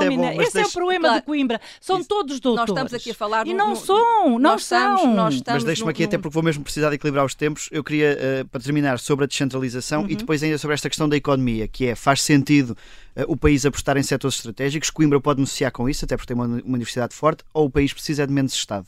Esse 0.41 0.59
é 0.59 0.65
o 0.65 0.71
problema 0.71 1.15
de 1.15 1.21
Coimbra, 1.21 1.61
são 1.79 2.03
todos 2.03 2.39
doutores. 2.39 2.69
Nós 2.69 2.77
estamos 2.77 2.93
aqui 2.93 3.11
a 3.11 3.15
falar... 3.15 3.47
E 3.47 3.53
não 3.53 3.75
são, 3.75 4.39
não 4.39 4.57
são. 4.57 5.15
Mas 5.47 5.63
deixe-me 5.63 5.89
aqui, 5.89 6.03
até 6.03 6.17
porque 6.17 6.33
vou 6.33 6.43
mesmo 6.43 6.63
precisar 6.63 6.89
de 6.89 6.95
equilibrar 6.95 7.25
os 7.25 7.35
tempos, 7.35 7.69
eu 7.71 7.83
queria, 7.83 8.17
eh, 8.19 8.43
para 8.43 8.61
terminar, 8.61 8.99
sobre 8.99 9.25
a 9.25 9.27
descentralização 9.27 10.01
e 10.07 10.11
uhum. 10.11 10.17
depois 10.17 10.43
ainda 10.43 10.57
sobre 10.57 10.73
esta 10.73 10.89
questão 10.89 11.07
da 11.07 11.15
economia, 11.15 11.67
que 11.67 11.87
é, 11.87 11.95
faz 11.95 12.21
sentido 12.21 12.77
eh, 13.15 13.25
o 13.27 13.35
país 13.35 13.65
apostar 13.65 13.97
em 13.97 14.03
setores 14.03 14.37
estratégicos, 14.37 14.89
Coimbra 14.89 15.19
pode 15.19 15.37
beneficiar 15.37 15.71
com 15.71 15.89
isso, 15.89 16.05
até 16.05 16.15
porque 16.15 16.33
tem 16.33 16.35
uma, 16.35 16.45
uma 16.45 16.61
universidade 16.65 17.13
forte, 17.13 17.43
ou 17.53 17.65
o 17.65 17.69
país 17.69 17.93
precisa 17.93 18.25
de 18.25 18.33
menos 18.33 18.53
Estado? 18.53 18.87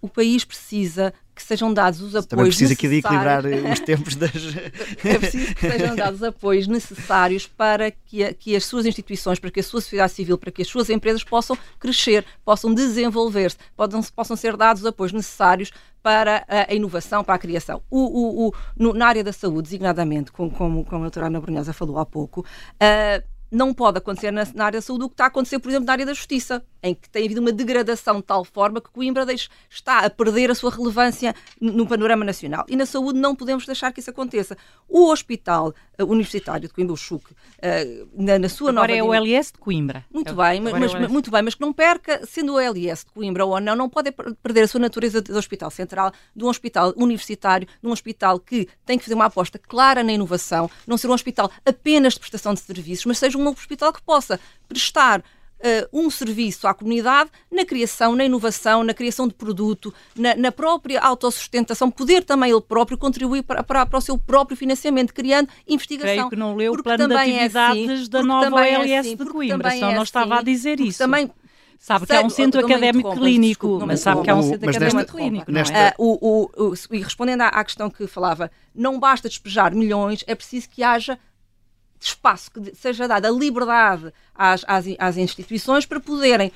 O 0.00 0.08
país 0.08 0.44
precisa 0.44 1.14
que 1.34 1.42
sejam 1.42 1.72
dados 1.72 2.00
os 2.00 2.14
apoios 2.14 2.26
Também 2.26 2.46
precisa 2.46 2.72
aqui 2.74 2.88
de 2.88 2.96
equilibrar 2.96 3.44
os 3.44 3.80
tempos 3.80 4.14
das... 4.14 4.30
é 5.04 5.18
preciso 5.18 5.54
que 5.54 5.60
sejam 5.60 5.96
dados 5.96 6.20
os 6.20 6.26
apoios 6.26 6.66
necessários 6.66 7.46
para 7.46 7.90
que, 7.90 8.22
a, 8.22 8.34
que 8.34 8.54
as 8.54 8.64
suas 8.64 8.84
instituições, 8.84 9.38
para 9.38 9.50
que 9.50 9.60
a 9.60 9.62
sua 9.62 9.80
sociedade 9.80 10.12
civil, 10.12 10.36
para 10.36 10.50
que 10.50 10.62
as 10.62 10.68
suas 10.68 10.90
empresas 10.90 11.24
possam 11.24 11.56
crescer, 11.78 12.24
possam 12.44 12.74
desenvolver-se, 12.74 13.56
possam, 13.74 14.02
possam 14.14 14.36
ser 14.36 14.56
dados 14.56 14.82
os 14.82 14.86
apoios 14.86 15.12
necessários 15.12 15.72
para 16.02 16.44
a, 16.48 16.74
inovação, 16.74 17.22
para 17.22 17.34
a 17.34 17.38
criação. 17.38 17.82
O, 17.88 18.00
o, 18.00 18.48
o 18.48 18.54
no, 18.76 18.92
na 18.92 19.06
área 19.06 19.24
da 19.24 19.32
saúde, 19.32 19.62
designadamente, 19.62 20.32
como, 20.32 20.50
como, 20.50 20.84
como 20.84 21.02
a 21.02 21.04
doutora 21.04 21.26
Ana 21.28 21.40
Brunhosa 21.40 21.72
falou 21.72 21.98
há 21.98 22.04
pouco, 22.04 22.40
uh, 22.40 23.31
não 23.52 23.74
pode 23.74 23.98
acontecer 23.98 24.30
na, 24.30 24.46
na, 24.54 24.64
área 24.64 24.78
da 24.78 24.82
saúde 24.82 25.04
o 25.04 25.08
que 25.08 25.14
está 25.14 25.24
a 25.24 25.26
acontecer, 25.26 25.58
por 25.58 25.68
exemplo, 25.68 25.86
na 25.86 25.92
área 25.92 26.06
da 26.06 26.14
justiça, 26.14 26.64
em 26.82 26.94
que 26.94 27.08
tem 27.08 27.26
havido 27.26 27.40
uma 27.40 27.52
degradação 27.52 28.16
de 28.16 28.22
tal 28.22 28.44
forma 28.44 28.80
que 28.80 28.90
Coimbra 28.90 29.26
deixa, 29.26 29.50
está 29.68 29.98
a 29.98 30.10
perder 30.10 30.50
a 30.50 30.54
sua 30.54 30.70
relevância 30.70 31.34
no 31.60 31.86
panorama 31.86 32.24
nacional. 32.24 32.64
E 32.66 32.74
na 32.74 32.86
saúde 32.86 33.18
não 33.18 33.36
podemos 33.36 33.66
deixar 33.66 33.92
que 33.92 34.00
isso 34.00 34.10
aconteça. 34.10 34.56
O 34.88 35.10
Hospital 35.10 35.74
uh, 35.98 36.04
Universitário 36.04 36.66
de 36.66 36.74
Coimbra, 36.74 36.94
o 36.94 36.96
CHUC, 36.96 37.32
uh, 37.32 37.36
na, 38.14 38.38
na, 38.38 38.48
sua 38.48 38.70
agora 38.70 38.96
nova... 38.96 38.98
é 38.98 39.02
o 39.02 39.12
LS 39.12 39.52
de 39.52 39.58
Coimbra. 39.58 40.04
Muito 40.10 40.30
é, 40.30 40.34
bem, 40.34 40.60
mas, 40.60 40.94
é 40.94 41.08
muito 41.08 41.30
bem, 41.30 41.42
mas 41.42 41.54
que 41.54 41.60
não 41.60 41.74
perca, 41.74 42.26
sendo 42.26 42.54
o 42.54 42.58
LS 42.58 43.04
de 43.04 43.12
Coimbra 43.12 43.44
ou 43.44 43.60
não, 43.60 43.76
não 43.76 43.88
pode 43.88 44.10
perder 44.42 44.62
a 44.62 44.68
sua 44.68 44.80
natureza 44.80 45.20
de 45.20 45.32
hospital 45.32 45.70
central, 45.70 46.10
de 46.34 46.42
um 46.42 46.48
hospital 46.48 46.94
universitário, 46.96 47.68
de 47.80 47.86
um 47.86 47.92
hospital 47.92 48.40
que 48.40 48.66
tem 48.86 48.96
que 48.96 49.04
fazer 49.04 49.14
uma 49.14 49.26
aposta 49.26 49.58
clara 49.58 50.02
na 50.02 50.12
inovação, 50.12 50.70
não 50.86 50.96
ser 50.96 51.08
um 51.08 51.12
hospital 51.12 51.50
apenas 51.66 52.14
de 52.14 52.20
prestação 52.20 52.54
de 52.54 52.60
serviços, 52.60 53.04
mas 53.04 53.18
seja 53.18 53.36
um 53.38 53.41
hospital 53.50 53.92
que 53.92 54.02
possa 54.02 54.38
prestar 54.68 55.22
Uh, 55.64 55.86
um 55.92 56.10
serviço 56.10 56.66
à 56.66 56.74
comunidade 56.74 57.30
na 57.48 57.64
criação, 57.64 58.16
na 58.16 58.24
inovação, 58.24 58.82
na 58.82 58.92
criação 58.92 59.28
de 59.28 59.34
produto, 59.34 59.94
na, 60.16 60.34
na 60.34 60.50
própria 60.50 61.00
autossustentação, 61.00 61.88
poder 61.88 62.24
também 62.24 62.50
ele 62.50 62.60
próprio 62.60 62.98
contribuir 62.98 63.44
para, 63.44 63.62
para, 63.62 63.86
para, 63.86 63.96
o 63.96 64.00
seu 64.00 64.18
próprio 64.18 64.56
financiamento, 64.56 65.14
criando 65.14 65.48
investigação. 65.68 66.14
Creio 66.14 66.30
que 66.30 66.34
não 66.34 66.56
leu 66.56 66.72
o 66.72 66.82
plano 66.82 67.06
de 67.06 67.14
é 67.14 67.16
atividades 67.16 67.88
é 67.88 67.92
assim, 67.92 68.10
da 68.10 68.24
nova 68.24 68.56
OLS 68.56 68.90
é 68.90 68.98
assim, 68.98 69.14
de 69.14 69.24
Coimbra, 69.24 69.70
só 69.70 69.90
é 69.92 69.94
não 69.94 70.02
estava 70.02 70.34
assim, 70.34 70.40
a 70.40 70.42
dizer 70.42 70.80
isso. 70.80 70.98
Também 70.98 71.30
Sabe 71.82 72.06
que 72.06 72.12
é 72.12 72.24
um 72.24 72.30
centro 72.30 72.64
académico 72.64 73.12
clínico, 73.12 73.84
mas 73.84 73.98
sabe 73.98 74.22
que 74.22 74.30
é 74.30 74.34
um 74.34 74.42
centro 74.42 74.70
académico 74.70 75.16
clínico. 75.16 75.50
Nesta... 75.50 75.94
Uh, 75.98 76.04
o, 76.20 76.50
o, 76.56 76.70
o, 76.70 76.74
e 76.92 76.98
respondendo 76.98 77.40
à, 77.40 77.48
à 77.48 77.64
questão 77.64 77.90
que 77.90 78.06
falava, 78.06 78.52
não 78.72 79.00
basta 79.00 79.28
despejar 79.28 79.74
milhões, 79.74 80.22
é 80.28 80.34
preciso 80.36 80.68
que 80.68 80.84
haja 80.84 81.18
espaço, 82.06 82.50
que 82.50 82.74
seja 82.74 83.08
dada 83.08 83.28
a 83.28 83.30
liberdade 83.30 84.12
às, 84.34 84.64
às, 84.66 84.84
às 84.98 85.16
instituições 85.16 85.86
para 85.86 86.00
poderem 86.00 86.52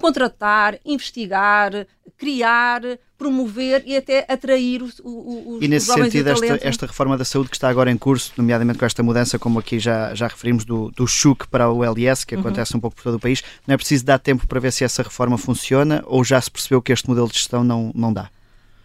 contratar, 0.00 0.78
investigar, 0.84 1.86
criar, 2.16 2.80
promover 3.18 3.82
e 3.86 3.94
até 3.94 4.24
atrair 4.26 4.82
os, 4.82 5.00
os 5.04 5.62
E 5.62 5.68
nesse 5.68 5.92
sentido, 5.92 6.28
esta, 6.28 6.58
esta, 6.62 6.86
reforma 6.86 7.18
da 7.18 7.24
saúde 7.24 7.50
que 7.50 7.56
está 7.56 7.68
agora 7.68 7.90
em 7.90 7.98
curso, 7.98 8.32
nomeadamente 8.38 8.78
com 8.78 8.86
esta 8.86 9.02
mudança, 9.02 9.38
como 9.38 9.58
aqui 9.58 9.78
já, 9.78 10.14
já 10.14 10.26
referimos, 10.26 10.64
do, 10.64 10.90
do 10.92 11.06
CHUC 11.06 11.46
para 11.48 11.70
o 11.70 11.84
LS, 11.84 12.24
que 12.24 12.34
uhum. 12.34 12.40
acontece 12.40 12.74
um 12.74 12.80
pouco 12.80 12.96
por 12.96 13.02
todo 13.02 13.16
o 13.16 13.20
país, 13.20 13.42
não 13.66 13.74
é 13.74 13.76
preciso 13.76 14.04
dar 14.04 14.18
tempo 14.18 14.46
para 14.46 14.58
ver 14.58 14.72
se 14.72 14.84
essa 14.84 15.02
reforma 15.02 15.36
funciona 15.36 16.02
ou 16.06 16.24
já 16.24 16.40
se 16.40 16.50
percebeu 16.50 16.80
que 16.80 16.92
este 16.92 17.06
modelo 17.06 17.28
de 17.28 17.34
gestão 17.34 17.62
não, 17.62 17.92
não 17.94 18.10
dá? 18.10 18.30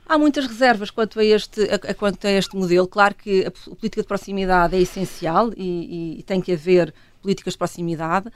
Há 0.08 0.18
muitas 0.18 0.46
reservas 0.46 0.92
quanto 0.92 1.20
a 1.20 1.26
este, 1.26 1.62
a, 1.64 1.76
a, 1.76 1.94
quanto 1.94 2.26
a 2.28 2.32
este 2.32 2.56
modelo. 2.56 2.88
Claro 2.88 3.16
que 3.16 3.46
a, 3.46 3.52
política 3.52 4.02
de 4.02 4.08
proximidade 4.08 4.76
é 4.76 4.80
essencial 4.80 5.52
e, 5.56 6.16
e, 6.16 6.20
e 6.20 6.24
tem 6.24 6.40
que 6.40 6.52
haver 6.52 6.94
políticas 7.26 7.54
de 7.54 7.58
proximidade 7.58 8.28
uh, 8.28 8.32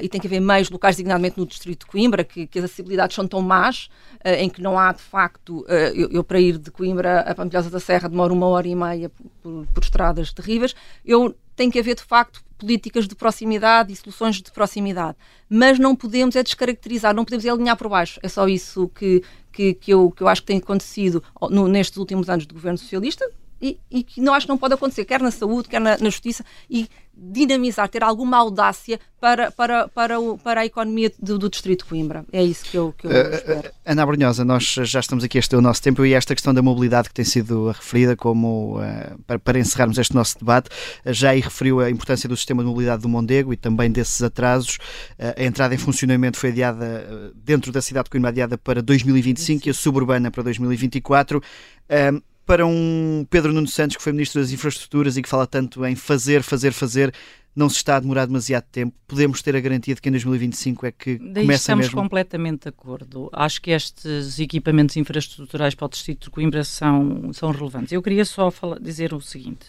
e 0.00 0.08
tem 0.08 0.20
que 0.20 0.28
haver 0.28 0.40
meios 0.40 0.70
locais, 0.70 0.94
designadamente 0.94 1.36
no 1.36 1.44
Distrito 1.44 1.80
de 1.80 1.86
Coimbra, 1.90 2.22
que, 2.22 2.46
que 2.46 2.60
as 2.60 2.66
acessibilidades 2.66 3.16
são 3.16 3.26
tão 3.26 3.42
más, 3.42 3.90
uh, 4.24 4.28
em 4.38 4.48
que 4.48 4.62
não 4.62 4.78
há, 4.78 4.92
de 4.92 5.02
facto, 5.02 5.62
uh, 5.62 5.72
eu, 5.92 6.08
eu, 6.10 6.22
para 6.22 6.40
ir 6.40 6.56
de 6.56 6.70
Coimbra 6.70 7.20
a 7.20 7.34
Pampilhosa 7.34 7.68
da 7.68 7.80
Serra 7.80 8.08
demoro 8.08 8.32
uma 8.32 8.46
hora 8.46 8.68
e 8.68 8.76
meia 8.76 9.10
por, 9.42 9.66
por, 9.74 9.82
estradas 9.82 10.32
terríveis. 10.32 10.74
Eu 11.04 11.34
tenho 11.56 11.72
que 11.72 11.80
haver, 11.80 11.96
de 11.96 12.04
facto, 12.04 12.44
políticas 12.56 13.08
de 13.08 13.16
proximidade 13.16 13.92
e 13.92 13.96
soluções 13.96 14.36
de 14.36 14.52
proximidade. 14.52 15.16
Mas 15.48 15.78
não 15.78 15.96
podemos 15.96 16.36
é 16.36 16.42
descaracterizar, 16.42 17.12
não 17.12 17.24
podemos 17.24 17.44
é 17.44 17.50
alinhar 17.50 17.76
por 17.76 17.88
baixo. 17.88 18.20
É 18.22 18.28
só 18.28 18.46
isso 18.46 18.88
que, 18.94 19.22
que, 19.58 19.74
que, 19.74 19.92
eu, 19.92 20.12
que 20.12 20.22
eu 20.22 20.28
acho 20.28 20.42
que 20.42 20.46
tem 20.46 20.58
acontecido 20.58 21.20
no, 21.50 21.66
nestes 21.66 21.96
últimos 21.96 22.30
anos 22.30 22.46
do 22.46 22.54
governo 22.54 22.78
socialista 22.78 23.28
e, 23.60 23.78
e, 23.90 24.02
que 24.02 24.20
não 24.20 24.34
acho 24.34 24.46
que 24.46 24.50
não 24.50 24.58
pode 24.58 24.74
acontecer, 24.74 25.04
quer 25.04 25.20
na 25.20 25.30
saúde, 25.30 25.68
quer 25.68 25.80
na, 25.80 25.98
na 25.98 26.10
justiça, 26.10 26.44
e 26.70 26.88
dinamizar, 27.20 27.88
ter 27.88 28.04
alguma 28.04 28.36
audácia 28.36 29.00
para, 29.20 29.50
para, 29.50 29.88
para, 29.88 30.20
o, 30.20 30.38
para 30.38 30.60
a 30.60 30.66
economia 30.66 31.10
do, 31.20 31.36
do, 31.36 31.50
Distrito 31.50 31.82
de 31.82 31.90
Coimbra. 31.90 32.24
É 32.32 32.42
isso 32.44 32.64
que 32.64 32.76
eu, 32.76 32.94
que 32.96 33.08
eu 33.08 33.10
uh, 33.10 33.34
espero. 33.34 33.70
Ana 33.84 34.06
Brunhosa, 34.06 34.44
nós 34.44 34.62
já 34.62 35.00
estamos 35.00 35.24
aqui 35.24 35.36
este 35.36 35.56
o 35.56 35.60
nosso 35.60 35.82
tempo 35.82 36.06
e 36.06 36.14
esta 36.14 36.32
questão 36.32 36.54
da 36.54 36.62
mobilidade 36.62 37.08
que 37.08 37.14
tem 37.14 37.24
sido 37.24 37.72
referida 37.72 38.14
como, 38.14 38.78
para, 39.26 39.40
para, 39.40 39.58
encerrarmos 39.58 39.98
este 39.98 40.14
nosso 40.14 40.38
debate, 40.38 40.70
já 41.06 41.30
aí 41.30 41.40
referiu 41.40 41.80
a 41.80 41.90
importância 41.90 42.28
do 42.28 42.36
sistema 42.36 42.62
de 42.62 42.68
mobilidade 42.68 43.02
do 43.02 43.08
Mondego 43.08 43.52
e 43.52 43.56
também 43.56 43.90
desses 43.90 44.22
atrasos. 44.22 44.78
a 45.18 45.42
entrada 45.42 45.74
em 45.74 45.78
funcionamento 45.78 46.38
foi 46.38 46.50
adiada 46.50 47.32
dentro 47.34 47.72
da 47.72 47.82
cidade 47.82 48.04
de 48.04 48.10
Coimbra, 48.10 48.30
adiada 48.30 48.56
para 48.56 48.80
2025 48.80 49.64
Sim. 49.64 49.68
e 49.68 49.70
a 49.70 49.74
suburbana 49.74 50.30
para 50.30 50.44
2024 50.44 51.42
para 52.48 52.66
um 52.66 53.26
Pedro 53.28 53.52
Nuno 53.52 53.68
Santos, 53.68 53.98
que 53.98 54.02
foi 54.02 54.10
Ministro 54.10 54.40
das 54.40 54.50
Infraestruturas 54.50 55.18
e 55.18 55.22
que 55.22 55.28
fala 55.28 55.46
tanto 55.46 55.84
em 55.84 55.94
fazer, 55.94 56.42
fazer, 56.42 56.72
fazer, 56.72 57.12
não 57.54 57.68
se 57.68 57.76
está 57.76 57.96
a 57.96 58.00
demorar 58.00 58.24
demasiado 58.24 58.64
tempo, 58.72 58.96
podemos 59.06 59.42
ter 59.42 59.54
a 59.54 59.60
garantia 59.60 59.94
de 59.94 60.00
que 60.00 60.08
em 60.08 60.12
2025 60.12 60.86
é 60.86 60.90
que 60.90 61.18
Daí 61.18 61.44
começa 61.44 61.60
estamos 61.60 61.86
mesmo? 61.88 62.00
completamente 62.00 62.62
de 62.62 62.68
acordo. 62.70 63.28
Acho 63.34 63.60
que 63.60 63.70
estes 63.70 64.38
equipamentos 64.38 64.96
infraestruturais 64.96 65.74
para 65.74 65.84
o 65.84 65.88
Distrito 65.90 66.24
de 66.24 66.30
Coimbra 66.30 66.64
são, 66.64 67.30
são 67.34 67.50
relevantes. 67.50 67.92
Eu 67.92 68.00
queria 68.00 68.24
só 68.24 68.50
falar, 68.50 68.80
dizer 68.80 69.12
o 69.12 69.20
seguinte. 69.20 69.66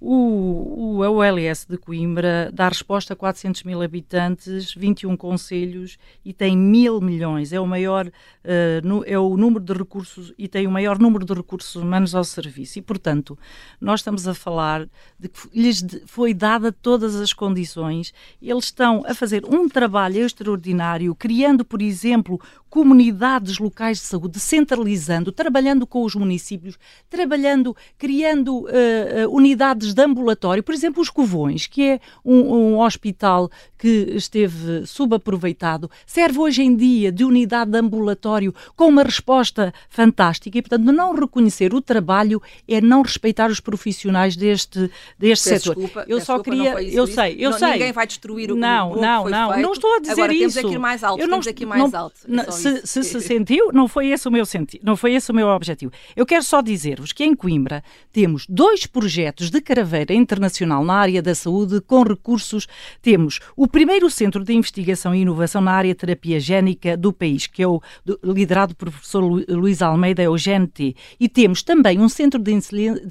O, 0.00 0.98
o 0.98 0.98
OLS 0.98 1.66
de 1.68 1.78
Coimbra 1.78 2.50
dá 2.52 2.68
resposta 2.68 3.14
a 3.14 3.16
400 3.16 3.62
mil 3.62 3.80
habitantes, 3.82 4.74
21 4.74 5.16
conselhos 5.16 5.96
e 6.24 6.32
tem 6.32 6.56
mil 6.56 7.00
milhões. 7.00 7.52
É 7.52 7.60
o 7.60 7.66
maior, 7.66 8.06
uh, 8.06 8.86
no, 8.86 9.04
é 9.06 9.18
o 9.18 9.36
número 9.36 9.64
de 9.64 9.72
recursos 9.72 10.32
e 10.36 10.46
tem 10.46 10.66
o 10.66 10.70
maior 10.70 10.98
número 10.98 11.24
de 11.24 11.32
recursos 11.32 11.74
humanos 11.74 12.14
ao 12.14 12.24
serviço. 12.24 12.78
E, 12.78 12.82
portanto, 12.82 13.38
nós 13.80 14.00
estamos 14.00 14.28
a 14.28 14.34
falar 14.34 14.86
de 15.18 15.28
que 15.28 15.48
lhes 15.54 15.84
foi 16.06 16.34
dada 16.34 16.70
todas 16.70 17.16
as 17.16 17.32
condições. 17.32 18.12
Eles 18.42 18.64
estão 18.64 19.02
a 19.06 19.14
fazer 19.14 19.44
um 19.44 19.68
trabalho 19.68 20.18
extraordinário, 20.18 21.14
criando, 21.14 21.64
por 21.64 21.80
exemplo, 21.80 22.40
comunidades 22.74 23.60
locais 23.60 23.98
de 23.98 24.04
saúde, 24.04 24.40
centralizando, 24.40 25.30
trabalhando 25.30 25.86
com 25.86 26.02
os 26.02 26.16
municípios, 26.16 26.76
trabalhando, 27.08 27.76
criando 27.96 28.62
uh, 28.62 29.30
unidades 29.30 29.94
de 29.94 30.02
ambulatório, 30.02 30.60
por 30.60 30.74
exemplo, 30.74 31.00
os 31.00 31.08
Covões, 31.08 31.68
que 31.68 31.82
é 31.84 32.00
um, 32.24 32.34
um, 32.34 32.80
hospital 32.80 33.48
que 33.78 34.14
esteve 34.16 34.84
subaproveitado, 34.86 35.88
serve 36.04 36.40
hoje 36.40 36.62
em 36.62 36.74
dia 36.74 37.12
de 37.12 37.24
unidade 37.24 37.70
de 37.70 37.78
ambulatório 37.78 38.52
com 38.74 38.88
uma 38.88 39.04
resposta 39.04 39.72
fantástica 39.88 40.58
e, 40.58 40.62
portanto, 40.62 40.90
não 40.90 41.14
reconhecer 41.14 41.72
o 41.72 41.80
trabalho 41.80 42.42
é 42.66 42.80
não 42.80 43.02
respeitar 43.02 43.52
os 43.52 43.60
profissionais 43.60 44.34
deste, 44.34 44.90
deste 45.16 45.48
peço 45.48 45.62
setor. 45.62 45.76
Desculpa, 45.76 46.04
eu 46.08 46.20
só 46.20 46.40
queria, 46.40 46.82
eu 46.82 47.06
sei, 47.06 47.36
eu 47.38 47.50
não, 47.50 47.58
sei. 47.58 47.70
Ninguém 47.70 47.92
vai 47.92 48.06
destruir 48.08 48.50
o 48.50 48.56
não, 48.56 48.94
o 48.94 49.00
não, 49.00 49.28
não, 49.28 49.52
feito. 49.52 49.62
não 49.62 49.72
estou 49.72 49.94
a 49.94 50.00
dizer 50.00 50.12
Agora, 50.14 50.32
isso. 50.32 50.56
Temos 50.56 50.72
aqui 50.72 50.78
mais 50.78 51.04
alto, 51.04 51.20
eu 51.20 51.28
não, 51.28 51.34
temos 51.34 51.46
aqui 51.46 51.64
mais 51.64 51.92
não, 51.92 52.00
alto. 52.00 52.16
É 52.26 52.63
se, 52.70 52.86
se, 52.86 53.04
se 53.04 53.20
sentiu, 53.20 53.72
não 53.72 53.88
foi 53.88 54.08
esse 54.08 54.28
o 54.28 54.30
meu 54.30 54.44
senti 54.44 54.80
não 54.82 54.96
foi 54.96 55.14
esse 55.14 55.30
o 55.30 55.34
meu 55.34 55.48
objetivo. 55.48 55.92
Eu 56.16 56.26
quero 56.26 56.42
só 56.42 56.60
dizer-vos 56.60 57.12
que 57.12 57.24
em 57.24 57.34
Coimbra 57.34 57.82
temos 58.12 58.46
dois 58.48 58.86
projetos 58.86 59.50
de 59.50 59.60
caraveira 59.60 60.14
internacional 60.14 60.84
na 60.84 60.94
área 60.94 61.22
da 61.22 61.34
saúde 61.34 61.80
com 61.80 62.02
recursos. 62.02 62.66
Temos 63.02 63.40
o 63.56 63.66
primeiro 63.66 64.10
centro 64.10 64.44
de 64.44 64.52
investigação 64.52 65.14
e 65.14 65.20
inovação 65.20 65.60
na 65.60 65.72
área 65.72 65.94
terapia 65.94 66.40
génica 66.40 66.96
do 66.96 67.12
país, 67.12 67.46
que 67.46 67.62
é 67.62 67.68
o 67.68 67.80
do, 68.04 68.18
liderado 68.22 68.74
por 68.74 68.90
professor 68.90 69.22
Luís 69.48 69.82
Almeida, 69.82 70.22
é 70.22 70.28
o 70.28 70.36
GNT, 70.36 70.94
e 71.18 71.28
temos 71.28 71.62
também 71.62 72.00
um 72.00 72.08
centro 72.08 72.40
de 72.40 72.52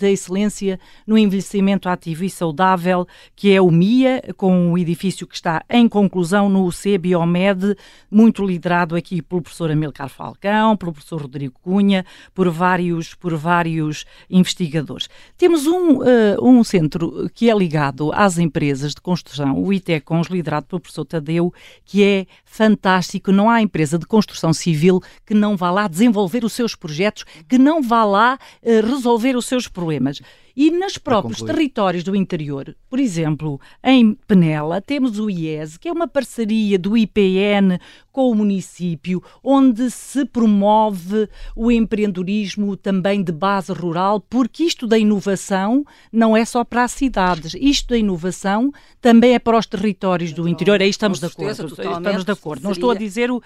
excelência 0.08 0.80
no 1.06 1.18
envelhecimento 1.18 1.90
ativo 1.90 2.24
e 2.24 2.30
saudável, 2.30 3.08
que 3.36 3.52
é 3.52 3.62
o 3.62 3.72
MIA, 3.72 4.34
com 4.36 4.72
um 4.72 4.78
edifício 4.78 5.28
que 5.28 5.36
está 5.36 5.64
em 5.70 5.88
conclusão 5.88 6.50
no 6.50 6.66
UC 6.66 6.98
Biomed, 6.98 7.76
muito 8.10 8.46
liderado 8.46 8.96
aqui 8.96 9.22
pelo 9.22 9.43
professor 9.44 9.70
Amilcar 9.70 10.10
Falcão, 10.10 10.76
pelo 10.76 10.94
professor 10.94 11.22
Rodrigo 11.22 11.54
Cunha, 11.62 12.06
por 12.34 12.50
vários, 12.50 13.14
por 13.14 13.36
vários 13.36 14.06
investigadores. 14.30 15.10
Temos 15.38 15.68
um, 15.68 15.98
uh, 15.98 16.04
um 16.42 16.64
centro 16.64 17.30
que 17.34 17.50
é 17.50 17.56
ligado 17.56 18.12
às 18.14 18.38
empresas 18.38 18.94
de 18.94 19.02
construção, 19.02 19.62
o 19.62 19.72
ITECONS, 19.72 20.28
liderado 20.28 20.66
pelo 20.66 20.80
professor 20.80 21.06
Tadeu, 21.06 21.54
que 21.86 22.04
é 22.04 22.26
fantástico. 22.46 23.32
Não 23.32 23.50
há 23.50 23.62
empresa 23.62 24.00
de 24.00 24.06
construção 24.06 24.54
civil 24.54 25.02
que 25.26 25.34
não 25.34 25.56
vá 25.56 25.70
lá 25.70 25.88
desenvolver 25.88 26.44
os 26.44 26.54
seus 26.54 26.76
projetos, 26.76 27.26
que 27.48 27.58
não 27.58 27.82
vá 27.82 28.04
lá 28.04 28.40
uh, 28.62 28.88
resolver 28.88 29.36
os 29.36 29.46
seus 29.46 29.68
problemas. 29.68 30.22
E 30.56 30.70
nos 30.70 31.00
próprios 31.00 31.42
territórios 31.42 32.04
do 32.04 32.16
interior, 32.16 32.76
por 32.88 33.00
exemplo, 33.00 33.60
em 33.84 34.14
Penela, 34.28 34.80
temos 34.80 35.18
o 35.18 35.28
IES, 35.28 35.78
que 35.78 35.88
é 35.90 35.92
uma 35.92 36.08
parceria 36.08 36.78
do 36.78 36.96
IPN 36.96 37.80
com 38.14 38.30
o 38.30 38.36
município, 38.36 39.22
onde 39.44 39.92
se 39.92 40.24
promove 40.24 41.28
o 41.54 41.70
empreendedorismo 41.70 42.78
também 42.78 43.22
de 43.22 43.34
base 43.34 43.74
rural, 43.74 44.22
porque 44.22 44.64
isto 44.64 44.88
da 44.88 44.98
inovação 44.98 45.86
não 46.12 46.38
é 46.38 46.46
só 46.46 46.64
para 46.64 46.84
as 46.84 46.94
cidades, 46.94 47.54
isto 47.60 47.90
da 47.90 47.98
inovação 47.98 48.72
também 49.02 49.34
é 49.34 49.40
para 49.40 49.58
os 49.58 49.66
territórios 49.66 50.32
do 50.32 50.48
interior. 50.48 50.82
Aí 50.82 50.90
estamos 50.90 51.20
de 51.20 51.26
acordo. 51.26 51.52
Estamos 51.52 52.24
de 52.24 52.32
acordo. 52.32 52.64
Não 52.64 52.72
estou 52.72 52.92
a 52.92 52.96
dizer 52.96 53.30
o. 53.30 53.42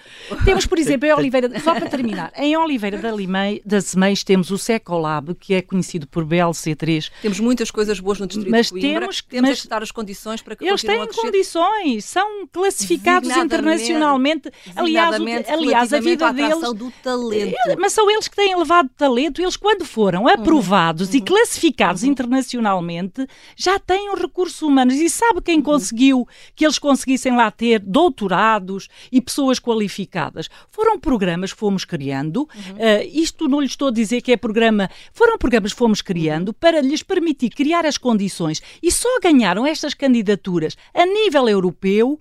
Temos, 0.45 0.67
por 0.67 0.77
exemplo, 0.77 1.07
em 1.07 1.13
Oliveira, 1.13 1.59
só 1.59 1.73
para 1.73 1.89
terminar, 1.89 2.31
em 2.37 2.55
Oliveira 2.55 2.99
da, 2.99 3.11
Limei, 3.11 3.61
da 3.65 3.81
Semeios 3.81 4.23
temos 4.23 4.51
o 4.51 4.57
Secolab, 4.57 5.33
que 5.33 5.55
é 5.55 5.61
conhecido 5.63 6.05
por 6.05 6.23
BLC3 6.23 7.07
temos 7.21 7.39
muitas 7.39 7.71
coisas 7.71 7.99
boas 7.99 8.19
no 8.19 8.27
Distrito 8.27 8.51
mas 8.51 8.67
de 8.67 8.73
Coimbra. 8.73 8.99
Temos, 9.01 9.21
temos 9.21 9.49
mas 9.49 9.65
a 9.65 9.69
dar 9.69 9.83
as 9.83 9.91
condições 9.91 10.41
para 10.41 10.55
que 10.55 10.65
Eles 10.65 10.81
têm 10.81 11.07
condições, 11.07 12.05
são 12.05 12.47
classificados 12.47 13.29
internacionalmente. 13.29 14.51
Aliás, 14.75 15.19
o, 15.19 15.53
aliás 15.53 15.93
a 15.93 15.99
vida 15.99 16.31
deles. 16.33 16.73
Do 16.73 16.91
talento. 17.03 17.55
Mas 17.77 17.93
são 17.93 18.09
eles 18.09 18.27
que 18.27 18.35
têm 18.35 18.55
levado 18.55 18.89
talento. 18.97 19.41
Eles, 19.41 19.57
quando 19.57 19.85
foram 19.85 20.23
uhum. 20.23 20.29
aprovados 20.29 21.09
uhum. 21.09 21.15
e 21.15 21.21
classificados 21.21 22.03
uhum. 22.03 22.09
internacionalmente, 22.09 23.27
já 23.55 23.79
têm 23.79 24.11
os 24.11 24.19
recursos 24.19 24.61
humanos. 24.61 24.95
E 24.95 25.09
sabe 25.09 25.41
quem 25.41 25.57
uhum. 25.57 25.63
conseguiu 25.63 26.27
que 26.55 26.65
eles 26.65 26.79
conseguissem 26.79 27.35
lá 27.35 27.49
ter 27.51 27.79
doutorados 27.79 28.87
e 29.11 29.21
pessoas 29.21 29.59
qualificadas? 29.59 30.49
Foram 30.69 30.99
programas 30.99 31.53
que 31.53 31.59
fomos 31.59 31.85
criando. 31.85 32.43
Uh, 32.43 32.47
isto 33.13 33.47
não 33.47 33.59
lhe 33.59 33.67
estou 33.67 33.89
a 33.89 33.91
dizer 33.91 34.21
que 34.21 34.31
é 34.31 34.37
programa. 34.37 34.89
Foram 35.13 35.37
programas 35.37 35.73
que 35.73 35.79
fomos 35.79 36.01
criando 36.01 36.53
para 36.53 36.81
lhes 36.81 37.03
permitir 37.03 37.49
criar 37.49 37.85
as 37.85 37.97
condições 37.97 38.61
e 38.81 38.91
só 38.91 39.19
ganharam 39.19 39.65
estas 39.65 39.93
candidaturas 39.93 40.75
a 40.93 41.05
nível 41.05 41.47
europeu 41.47 42.19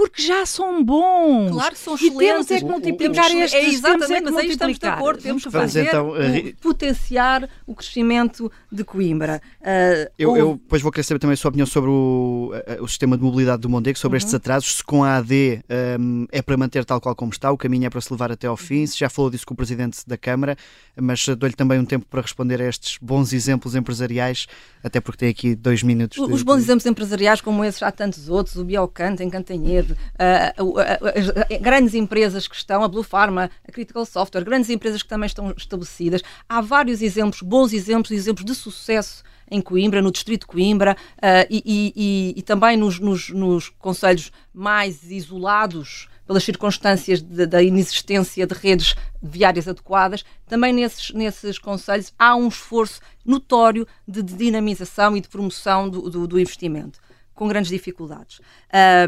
porque 0.00 0.22
já 0.22 0.46
são 0.46 0.82
bons. 0.82 1.50
Claro 1.50 1.74
que 1.74 1.78
são 1.78 1.94
excelentes. 1.94 2.16
E 2.16 2.26
temos 2.26 2.50
é 2.50 2.58
que 2.58 2.64
multiplicar 2.64 3.30
estes. 3.30 3.52
É 3.52 3.68
exatamente, 3.68 3.98
temos 3.98 4.10
é 4.10 4.16
que 4.16 4.30
mas 4.30 4.36
aí 4.38 4.48
estamos 4.48 4.78
de 4.78 4.86
acordo. 4.86 5.22
Temos 5.22 5.44
que 5.44 5.50
fazer, 5.50 5.86
então, 5.88 6.12
uh, 6.12 6.56
potenciar 6.58 7.46
o 7.66 7.74
crescimento 7.74 8.50
de 8.72 8.82
Coimbra. 8.82 9.42
Uh, 9.60 10.10
eu, 10.18 10.30
ou... 10.30 10.36
eu 10.38 10.52
depois 10.54 10.80
vou 10.80 10.90
querer 10.90 11.02
saber 11.02 11.18
também 11.18 11.34
a 11.34 11.36
sua 11.36 11.50
opinião 11.50 11.66
sobre 11.66 11.90
o, 11.90 12.50
uh, 12.54 12.82
o 12.82 12.88
sistema 12.88 13.14
de 13.14 13.22
mobilidade 13.22 13.60
do 13.60 13.68
Mondego, 13.68 13.98
sobre 13.98 14.16
uhum. 14.16 14.20
estes 14.20 14.32
atrasos, 14.32 14.76
se 14.76 14.84
com 14.84 15.04
a 15.04 15.18
AD 15.18 15.60
um, 16.00 16.26
é 16.32 16.40
para 16.40 16.56
manter 16.56 16.82
tal 16.86 16.98
qual 16.98 17.14
como 17.14 17.30
está, 17.30 17.52
o 17.52 17.58
caminho 17.58 17.84
é 17.84 17.90
para 17.90 18.00
se 18.00 18.10
levar 18.10 18.32
até 18.32 18.46
ao 18.46 18.56
fim, 18.56 18.86
se 18.86 18.98
já 18.98 19.10
falou 19.10 19.30
disso 19.30 19.44
com 19.44 19.52
o 19.52 19.56
Presidente 19.56 19.98
da 20.06 20.16
Câmara, 20.16 20.56
mas 20.98 21.26
dou-lhe 21.36 21.54
também 21.54 21.78
um 21.78 21.84
tempo 21.84 22.06
para 22.08 22.22
responder 22.22 22.62
a 22.62 22.66
estes 22.66 22.96
bons 23.02 23.34
exemplos 23.34 23.74
empresariais, 23.74 24.46
até 24.82 24.98
porque 24.98 25.18
tem 25.18 25.28
aqui 25.28 25.54
dois 25.54 25.82
minutos. 25.82 26.16
Os 26.16 26.38
de... 26.38 26.44
bons 26.44 26.60
exemplos 26.60 26.86
empresariais, 26.86 27.42
como 27.42 27.62
esses, 27.62 27.82
há 27.82 27.92
tantos 27.92 28.30
outros, 28.30 28.56
o 28.56 28.64
Biocante, 28.64 29.22
em 29.22 29.28
Cantanhede, 29.28 29.89
uh, 29.92 30.62
uh, 30.64 30.78
uh, 30.78 31.60
grandes 31.60 31.94
empresas 31.94 32.46
que 32.46 32.56
estão, 32.56 32.82
a 32.82 32.88
Blue 32.88 33.02
Pharma, 33.02 33.50
a 33.66 33.72
Critical 33.72 34.04
Software, 34.04 34.44
grandes 34.44 34.70
empresas 34.70 35.02
que 35.02 35.08
também 35.08 35.26
estão 35.26 35.52
estabelecidas. 35.56 36.22
Há 36.48 36.60
vários 36.60 37.02
exemplos, 37.02 37.42
bons 37.42 37.72
exemplos, 37.72 38.10
exemplos 38.10 38.44
de 38.44 38.54
sucesso 38.54 39.22
em 39.50 39.60
Coimbra, 39.60 40.00
no 40.00 40.12
distrito 40.12 40.42
de 40.42 40.46
Coimbra 40.46 40.96
uh, 41.16 41.46
e, 41.50 41.92
e, 41.96 42.34
e, 42.36 42.42
também 42.42 42.76
nos, 42.76 43.00
nos, 43.00 43.30
nos 43.30 43.68
conselhos 43.68 44.30
mais 44.54 45.10
isolados 45.10 46.08
pelas 46.26 46.44
circunstâncias 46.44 47.20
de, 47.20 47.44
da 47.44 47.60
inexistência 47.60 48.46
de 48.46 48.54
redes 48.54 48.94
viárias 49.20 49.66
adequadas, 49.66 50.24
também 50.46 50.72
nesses, 50.72 51.10
nesses 51.10 51.58
conselhos 51.58 52.12
há 52.16 52.36
um 52.36 52.46
esforço 52.46 53.00
notório 53.24 53.84
de, 54.06 54.22
de 54.22 54.34
dinamização 54.34 55.16
e 55.16 55.20
de 55.20 55.28
promoção 55.28 55.90
do, 55.90 56.08
do, 56.08 56.28
do 56.28 56.38
investimento, 56.38 57.00
com 57.34 57.48
grandes 57.48 57.70
dificuldades. 57.70 58.40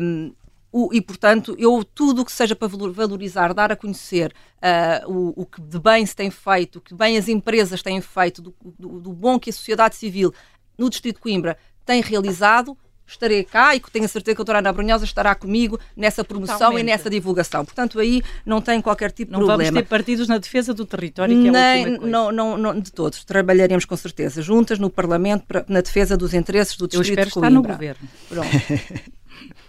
Um, 0.00 0.32
o, 0.72 0.88
e, 0.92 1.02
portanto, 1.02 1.54
eu 1.58 1.84
tudo 1.84 2.22
o 2.22 2.24
que 2.24 2.32
seja 2.32 2.56
para 2.56 2.66
valorizar, 2.66 3.52
dar 3.52 3.70
a 3.70 3.76
conhecer 3.76 4.32
uh, 4.56 5.12
o, 5.12 5.42
o, 5.42 5.46
que 5.46 5.60
de 5.60 5.78
bem 5.78 6.06
se 6.06 6.16
tem 6.16 6.30
feito, 6.30 6.76
o 6.76 6.80
que 6.80 6.94
bem 6.94 7.18
as 7.18 7.28
empresas 7.28 7.82
têm 7.82 8.00
feito, 8.00 8.40
do, 8.40 8.54
do, 8.78 9.00
do 9.00 9.12
bom 9.12 9.38
que 9.38 9.50
a 9.50 9.52
sociedade 9.52 9.96
civil 9.96 10.32
no 10.78 10.88
Distrito 10.88 11.16
de 11.16 11.22
Coimbra 11.22 11.58
tem 11.84 12.00
realizado, 12.00 12.74
estarei 13.06 13.44
cá 13.44 13.76
e 13.76 13.80
tenho 13.80 14.06
a 14.06 14.08
certeza 14.08 14.34
que 14.34 14.40
a 14.40 14.44
doutora 14.44 14.60
Ana 14.60 14.72
Brunhosa 14.72 15.04
estará 15.04 15.34
comigo 15.34 15.78
nessa 15.94 16.24
promoção 16.24 16.56
Totalmente. 16.56 16.80
e 16.80 16.84
nessa 16.84 17.10
divulgação. 17.10 17.66
Portanto, 17.66 17.98
aí 17.98 18.22
não 18.46 18.62
tem 18.62 18.80
qualquer 18.80 19.12
tipo 19.12 19.30
de 19.30 19.36
problema. 19.36 19.58
Não 19.58 19.64
vamos 19.66 19.82
ter 19.82 19.86
partidos 19.86 20.26
na 20.26 20.38
defesa 20.38 20.72
do 20.72 20.86
território, 20.86 21.38
que 21.38 21.48
é 21.48 21.50
Nem, 21.50 21.98
não, 21.98 22.32
não, 22.32 22.56
não, 22.56 22.80
de 22.80 22.90
todos. 22.90 23.22
Trabalharemos 23.24 23.84
com 23.84 23.96
certeza 23.96 24.40
juntas 24.40 24.78
no 24.78 24.88
Parlamento 24.88 25.44
na 25.68 25.82
defesa 25.82 26.16
dos 26.16 26.32
interesses 26.32 26.76
do 26.78 26.88
Distrito 26.88 27.18
Eu 27.18 27.24
espero 27.24 27.28
de 27.28 27.34
Coimbra. 27.34 27.48
estar 27.48 27.68
no 27.68 27.74
Governo. 27.74 28.08
Pronto. 28.30 29.11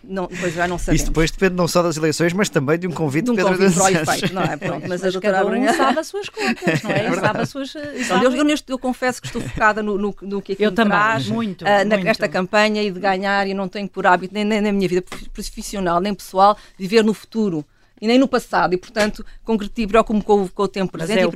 Não, 0.04 0.28
pois 0.28 0.54
já 0.54 0.68
não 0.68 0.78
sabemos. 0.78 1.02
Isso 1.02 1.12
depois 1.12 1.32
depende 1.32 1.56
não 1.56 1.68
só 1.68 1.82
das 1.82 1.96
eleições, 1.96 2.34
mas 2.34 2.50
também 2.50 2.78
de 2.78 2.88
um 2.88 2.92
convite 2.92 3.26
de 3.26 3.32
um 3.32 3.36
Pedro 3.36 3.54
convite 3.54 3.74
para 3.74 3.84
o 3.84 3.90
efeito, 3.90 4.34
não 4.34 4.42
é? 4.42 4.58
Pronto, 4.58 4.82
mas, 4.82 5.02
mas 5.02 5.04
a 5.04 5.20
doutora 5.20 5.46
um 5.46 5.74
sabe 5.74 6.00
as 6.00 6.08
suas 6.08 6.30
contas, 6.30 6.84
não 6.84 6.92
é? 6.92 7.06
é 7.08 7.14
sabe 7.16 7.40
as 7.40 7.50
suas... 7.50 7.72
Sabe... 7.72 8.26
Eu, 8.26 8.36
eu, 8.36 8.44
neste, 8.44 8.70
eu 8.70 8.78
confesso 8.78 9.22
que 9.22 9.28
estou 9.28 9.42
focada 9.42 9.82
no, 9.82 9.98
no, 9.98 10.16
no 10.22 10.42
que 10.42 10.54
aqui 10.54 10.64
eu 10.64 10.72
me 10.72 10.76
também, 10.76 10.92
traz, 10.92 11.28
muito, 11.28 11.64
uh, 11.64 11.86
na, 11.86 11.98
nesta 11.98 12.28
campanha 12.28 12.84
e 12.84 12.92
de 12.92 13.00
ganhar 13.00 13.48
e 13.48 13.54
não 13.54 13.70
tenho 13.70 13.88
por 13.88 14.06
hábito, 14.06 14.34
nem, 14.34 14.44
nem 14.44 14.60
na 14.60 14.74
minha 14.74 14.90
vida 14.90 15.04
profissional, 15.32 16.02
nem 16.02 16.14
pessoal, 16.14 16.58
viver 16.78 17.04
no 17.04 17.14
futuro 17.14 17.66
e 18.02 18.08
nem 18.08 18.20
no 18.20 18.28
passado, 18.28 18.74
e 18.74 18.78
portanto 18.78 19.26
concretizo, 19.46 19.88
preocupo-me 19.88 20.22
com, 20.22 20.48
com, 20.50 20.64
o 20.64 20.68
tempo 20.68 20.92
presente 20.92 21.20
é 21.20 21.24
e 21.24 21.32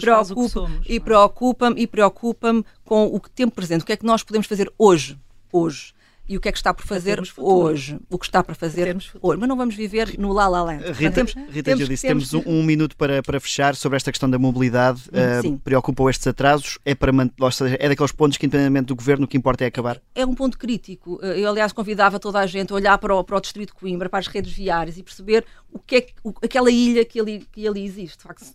preocupo-me 0.00 0.80
e 0.84 0.98
preocupa-me 0.98 1.80
e 1.80 1.86
preocupa-me 1.86 2.64
com 2.84 3.06
o 3.14 3.20
tempo 3.20 3.54
presente. 3.54 3.82
O 3.82 3.86
que 3.86 3.92
é 3.92 3.96
que 3.96 4.04
nós 4.04 4.24
podemos 4.24 4.48
fazer 4.48 4.72
hoje? 4.76 5.16
Hoje 5.52 5.94
e 6.32 6.36
o 6.38 6.40
que 6.40 6.48
é 6.48 6.52
que 6.52 6.56
está 6.56 6.72
por 6.72 6.86
fazer 6.86 7.20
hoje. 7.36 7.98
O 8.08 8.18
que 8.18 8.24
está 8.24 8.42
para 8.42 8.54
fazer 8.54 8.96
hoje. 9.20 9.38
Mas 9.38 9.48
não 9.48 9.54
vamos 9.54 9.74
viver 9.74 10.18
no 10.18 10.32
La 10.32 10.48
La 10.48 10.62
Land. 10.62 10.92
Rita, 10.92 11.10
temos, 11.10 11.34
Rita 11.34 11.62
temos, 11.62 11.80
Judice, 11.80 12.06
temos, 12.06 12.30
temos 12.30 12.46
um, 12.46 12.50
um, 12.50 12.62
minuto 12.62 12.96
para, 12.96 13.22
para 13.22 13.38
fechar 13.38 13.76
sobre 13.76 13.96
esta 13.96 14.10
questão 14.10 14.30
da 14.30 14.38
mobilidade. 14.38 15.02
Uh, 15.10 15.58
preocupam 15.58 16.08
estes 16.08 16.26
atrasos? 16.26 16.78
É, 16.86 16.94
para, 16.94 17.12
seja, 17.50 17.76
é 17.78 17.86
daqueles 17.86 18.12
pontos 18.12 18.38
que, 18.38 18.46
independentemente 18.46 18.86
do 18.86 18.96
governo, 18.96 19.26
o 19.26 19.28
que 19.28 19.36
importa 19.36 19.64
é 19.64 19.66
acabar? 19.66 20.00
É 20.14 20.24
um 20.24 20.34
ponto 20.34 20.56
crítico. 20.56 21.20
Eu, 21.22 21.50
aliás, 21.50 21.70
convidava 21.70 22.18
toda 22.18 22.38
a 22.38 22.46
gente 22.46 22.72
a 22.72 22.76
olhar 22.76 22.96
para 22.96 23.14
o, 23.14 23.22
para 23.22 23.36
o 23.36 23.40
distrito 23.40 23.74
de 23.74 23.74
Coimbra, 23.74 24.08
para 24.08 24.20
as 24.20 24.26
redes 24.26 24.52
viárias 24.52 24.96
e 24.96 25.02
perceber 25.02 25.44
o 25.70 25.78
que 25.78 25.96
é 25.96 26.06
o, 26.24 26.32
aquela 26.42 26.70
ilha 26.70 27.04
que 27.04 27.20
ali, 27.20 27.46
que 27.52 27.68
ali 27.68 27.84
existe. 27.84 28.16
De 28.16 28.22
facto, 28.22 28.46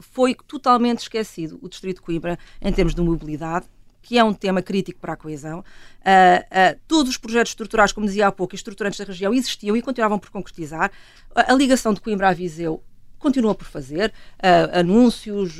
foi 0.00 0.34
totalmente 0.48 1.02
esquecido 1.02 1.56
o 1.62 1.68
distrito 1.68 1.98
de 1.98 2.02
Coimbra 2.02 2.36
em 2.60 2.72
termos 2.72 2.96
de 2.96 3.00
mobilidade 3.00 3.66
que 4.02 4.18
é 4.18 4.24
um 4.24 4.34
tema 4.34 4.60
crítico 4.60 5.00
para 5.00 5.12
a 5.12 5.16
coesão. 5.16 5.60
Uh, 5.60 5.62
uh, 5.62 6.80
todos 6.88 7.12
os 7.12 7.16
projetos 7.16 7.52
estruturais, 7.52 7.92
como 7.92 8.06
dizia 8.06 8.26
há 8.26 8.32
pouco, 8.32 8.54
estruturantes 8.54 8.98
da 8.98 9.06
região 9.06 9.32
existiam 9.32 9.76
e 9.76 9.80
continuavam 9.80 10.18
por 10.18 10.30
concretizar. 10.30 10.90
A, 11.34 11.54
ligação 11.54 11.94
de 11.94 12.00
Coimbra 12.00 12.28
a 12.28 12.32
Viseu 12.32 12.82
continua 13.18 13.54
por 13.54 13.66
fazer, 13.66 14.12
uh, 14.38 14.78
anúncios, 14.78 15.56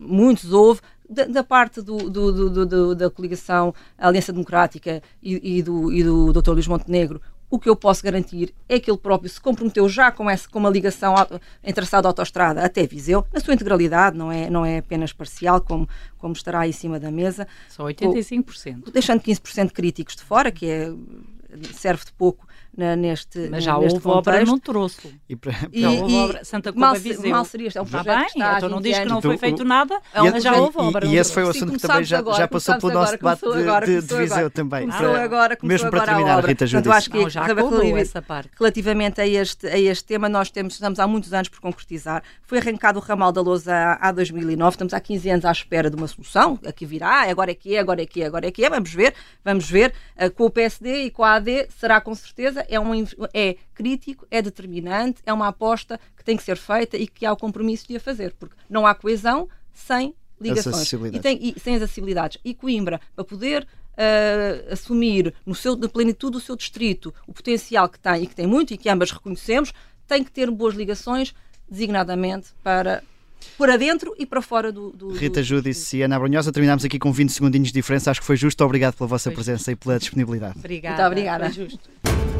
muitos 0.00 0.52
houve, 0.52 0.80
da, 1.08 1.24
da 1.24 1.44
parte 1.44 1.80
do, 1.80 2.10
do, 2.10 2.66
do, 2.66 2.94
da 2.94 3.08
coligação 3.08 3.72
Aliança 3.96 4.32
Democrática 4.32 5.00
e, 5.22 5.58
e, 5.58 5.62
do, 5.62 5.92
e 5.92 6.02
do 6.02 6.32
Dr. 6.32 6.50
Luís 6.50 6.66
Montenegro, 6.66 7.22
o 7.48 7.58
que 7.58 7.68
eu 7.68 7.76
posso 7.76 8.02
garantir 8.02 8.52
é 8.68 8.78
que 8.80 8.90
ele 8.90 8.98
próprio 8.98 9.30
se 9.30 9.40
comprometeu 9.40 9.88
já 9.88 10.10
com, 10.10 10.28
essa, 10.28 10.48
com 10.48 10.58
uma 10.58 10.70
ligação 10.70 11.14
em 11.62 11.72
traçado 11.72 12.08
autoestrada 12.08 12.64
até 12.64 12.86
Viseu, 12.86 13.24
na 13.32 13.40
sua 13.40 13.54
integralidade, 13.54 14.16
não 14.16 14.32
é, 14.32 14.50
não 14.50 14.64
é 14.64 14.78
apenas 14.78 15.12
parcial, 15.12 15.60
como, 15.60 15.88
como 16.18 16.32
estará 16.32 16.60
aí 16.60 16.70
em 16.70 16.72
cima 16.72 16.98
da 16.98 17.10
mesa. 17.10 17.46
Só 17.68 17.84
85%. 17.84 18.90
deixando 18.92 19.20
15% 19.20 19.70
críticos 19.72 20.16
de 20.16 20.22
fora, 20.22 20.50
que 20.50 20.66
é, 20.66 20.92
serve 21.72 22.04
de 22.04 22.12
pouco 22.12 22.46
na, 22.76 22.94
neste 22.94 23.48
Mas 23.50 23.64
já 23.64 23.76
houve 23.76 24.00
contexto. 24.00 24.08
obra 24.08 24.44
no 24.44 24.60
troço. 24.60 25.12
E, 25.28 25.34
para, 25.34 25.54
e, 25.72 25.80
já 25.80 25.90
houve 25.90 26.14
obra 26.14 26.44
Santa 26.44 26.72
Cuba 26.72 26.86
mal, 26.86 26.94
Viseu. 26.96 27.30
Mal 27.30 27.44
seria 27.44 27.68
este, 27.68 27.78
é 27.78 27.82
um 27.82 27.86
projeto 27.86 28.16
bem, 28.16 28.24
que 28.24 28.38
está 28.38 28.56
então 28.56 28.68
não 28.68 28.80
diz 28.80 28.98
que 28.98 29.04
não 29.06 29.22
foi 29.22 29.38
feito 29.38 29.64
nada, 29.64 30.00
mas 30.14 30.42
já 30.42 30.54
houve 30.56 30.78
obra. 30.78 31.06
E, 31.06 31.14
e 31.14 31.16
esse 31.16 31.32
foi 31.32 31.44
o 31.44 31.48
assunto 31.48 31.72
que 31.72 31.78
também 31.78 32.04
já, 32.04 32.22
já 32.22 32.48
passou 32.48 32.78
pelo 32.78 32.92
nosso 32.92 33.12
debate 33.12 33.40
de, 33.86 34.02
de, 34.02 34.16
Viseu 34.16 34.50
também. 34.50 34.82
Começou 34.82 35.14
agora, 35.14 35.56
começou 35.56 35.86
Mesmo 35.86 35.86
agora 35.88 36.04
para 36.04 36.14
terminar, 36.14 36.34
a 36.34 36.38
obra. 36.38 36.48
Rita 36.48 36.66
Portanto, 36.66 36.92
acho 36.92 37.10
que 37.10 37.18
não, 37.18 37.30
já 37.30 37.44
acabou 37.44 37.96
essa 37.96 38.22
parte. 38.22 38.50
relativamente 38.58 39.20
a 39.20 39.26
este, 39.26 39.66
a 39.66 39.78
este 39.78 40.04
tema, 40.04 40.28
nós 40.28 40.50
temos, 40.50 40.74
estamos 40.74 40.98
há 40.98 41.06
muitos 41.06 41.32
anos 41.32 41.48
por 41.48 41.60
concretizar. 41.60 42.22
Foi 42.42 42.58
arrancado 42.58 42.98
o 42.98 43.02
ramal 43.02 43.32
da 43.32 43.40
Lousa 43.40 43.72
há, 43.72 44.08
há 44.08 44.12
2009, 44.12 44.74
estamos 44.74 44.94
há 44.94 45.00
15 45.00 45.30
anos 45.30 45.44
à 45.44 45.52
espera 45.52 45.90
de 45.90 45.96
uma 45.96 46.06
solução, 46.06 46.58
aqui 46.66 46.84
virá, 46.84 47.28
agora 47.30 47.50
é 47.50 47.54
que 47.54 47.74
é, 47.74 47.80
agora 47.80 48.02
é 48.02 48.06
que 48.06 48.22
é, 48.22 48.26
agora 48.26 48.46
é 48.46 48.50
que 48.50 48.64
é, 48.64 48.70
vamos 48.70 48.92
ver, 48.92 49.14
vamos 49.44 49.68
ver. 49.68 49.92
Uh, 50.16 50.30
com 50.30 50.44
o 50.44 50.50
PSD 50.50 51.04
e 51.04 51.10
com 51.10 51.22
a 51.22 51.34
AD 51.34 51.68
será 51.78 52.00
com 52.00 52.14
certeza 52.14 52.65
é, 52.68 52.80
um, 52.80 52.92
é 53.32 53.56
crítico, 53.74 54.26
é 54.30 54.40
determinante, 54.42 55.22
é 55.24 55.32
uma 55.32 55.48
aposta 55.48 55.98
que 56.16 56.24
tem 56.24 56.36
que 56.36 56.42
ser 56.42 56.56
feita 56.56 56.96
e 56.96 57.06
que 57.06 57.24
há 57.24 57.32
o 57.32 57.36
compromisso 57.36 57.86
de 57.88 57.96
a 57.96 58.00
fazer, 58.00 58.34
porque 58.38 58.56
não 58.68 58.86
há 58.86 58.94
coesão 58.94 59.48
sem 59.72 60.14
ligações 60.40 60.92
e, 60.92 61.18
tem, 61.18 61.38
e 61.42 61.60
sem 61.60 61.76
as 61.76 61.82
acessibilidades. 61.82 62.38
E 62.44 62.54
Coimbra, 62.54 63.00
para 63.14 63.24
poder 63.24 63.66
uh, 63.96 64.72
assumir 64.72 65.34
no 65.44 65.54
seu, 65.54 65.76
na 65.76 65.88
plenitude 65.88 66.32
do 66.32 66.40
seu 66.40 66.56
distrito 66.56 67.12
o 67.26 67.32
potencial 67.32 67.88
que 67.88 67.98
tem 67.98 68.22
e 68.22 68.26
que 68.26 68.34
tem 68.34 68.46
muito 68.46 68.74
e 68.74 68.76
que 68.76 68.88
ambas 68.88 69.10
reconhecemos, 69.10 69.72
tem 70.06 70.22
que 70.22 70.30
ter 70.30 70.50
boas 70.50 70.74
ligações, 70.74 71.34
designadamente 71.68 72.48
para 72.62 73.02
para 73.58 73.76
dentro 73.76 74.14
e 74.18 74.26
para 74.26 74.42
fora 74.42 74.72
do. 74.72 74.90
do 74.90 75.12
Rita 75.12 75.42
Judice 75.42 75.98
e 75.98 76.02
Ana 76.02 76.18
Brunhosa, 76.18 76.50
terminamos 76.52 76.84
aqui 76.84 76.98
com 76.98 77.12
20 77.12 77.30
segundinhos 77.30 77.68
de 77.68 77.74
diferença. 77.74 78.10
Acho 78.10 78.20
que 78.20 78.26
foi 78.26 78.36
justo. 78.36 78.64
Obrigado 78.64 78.94
pela 78.94 79.06
vossa 79.06 79.30
foi 79.30 79.34
presença 79.34 79.70
justo. 79.70 79.70
e 79.70 79.76
pela 79.76 79.98
disponibilidade. 79.98 80.58
Obrigada. 80.58 80.96
Muito 80.96 81.06
obrigada. 81.06 81.44
Foi 81.52 81.64
justo. 81.64 82.35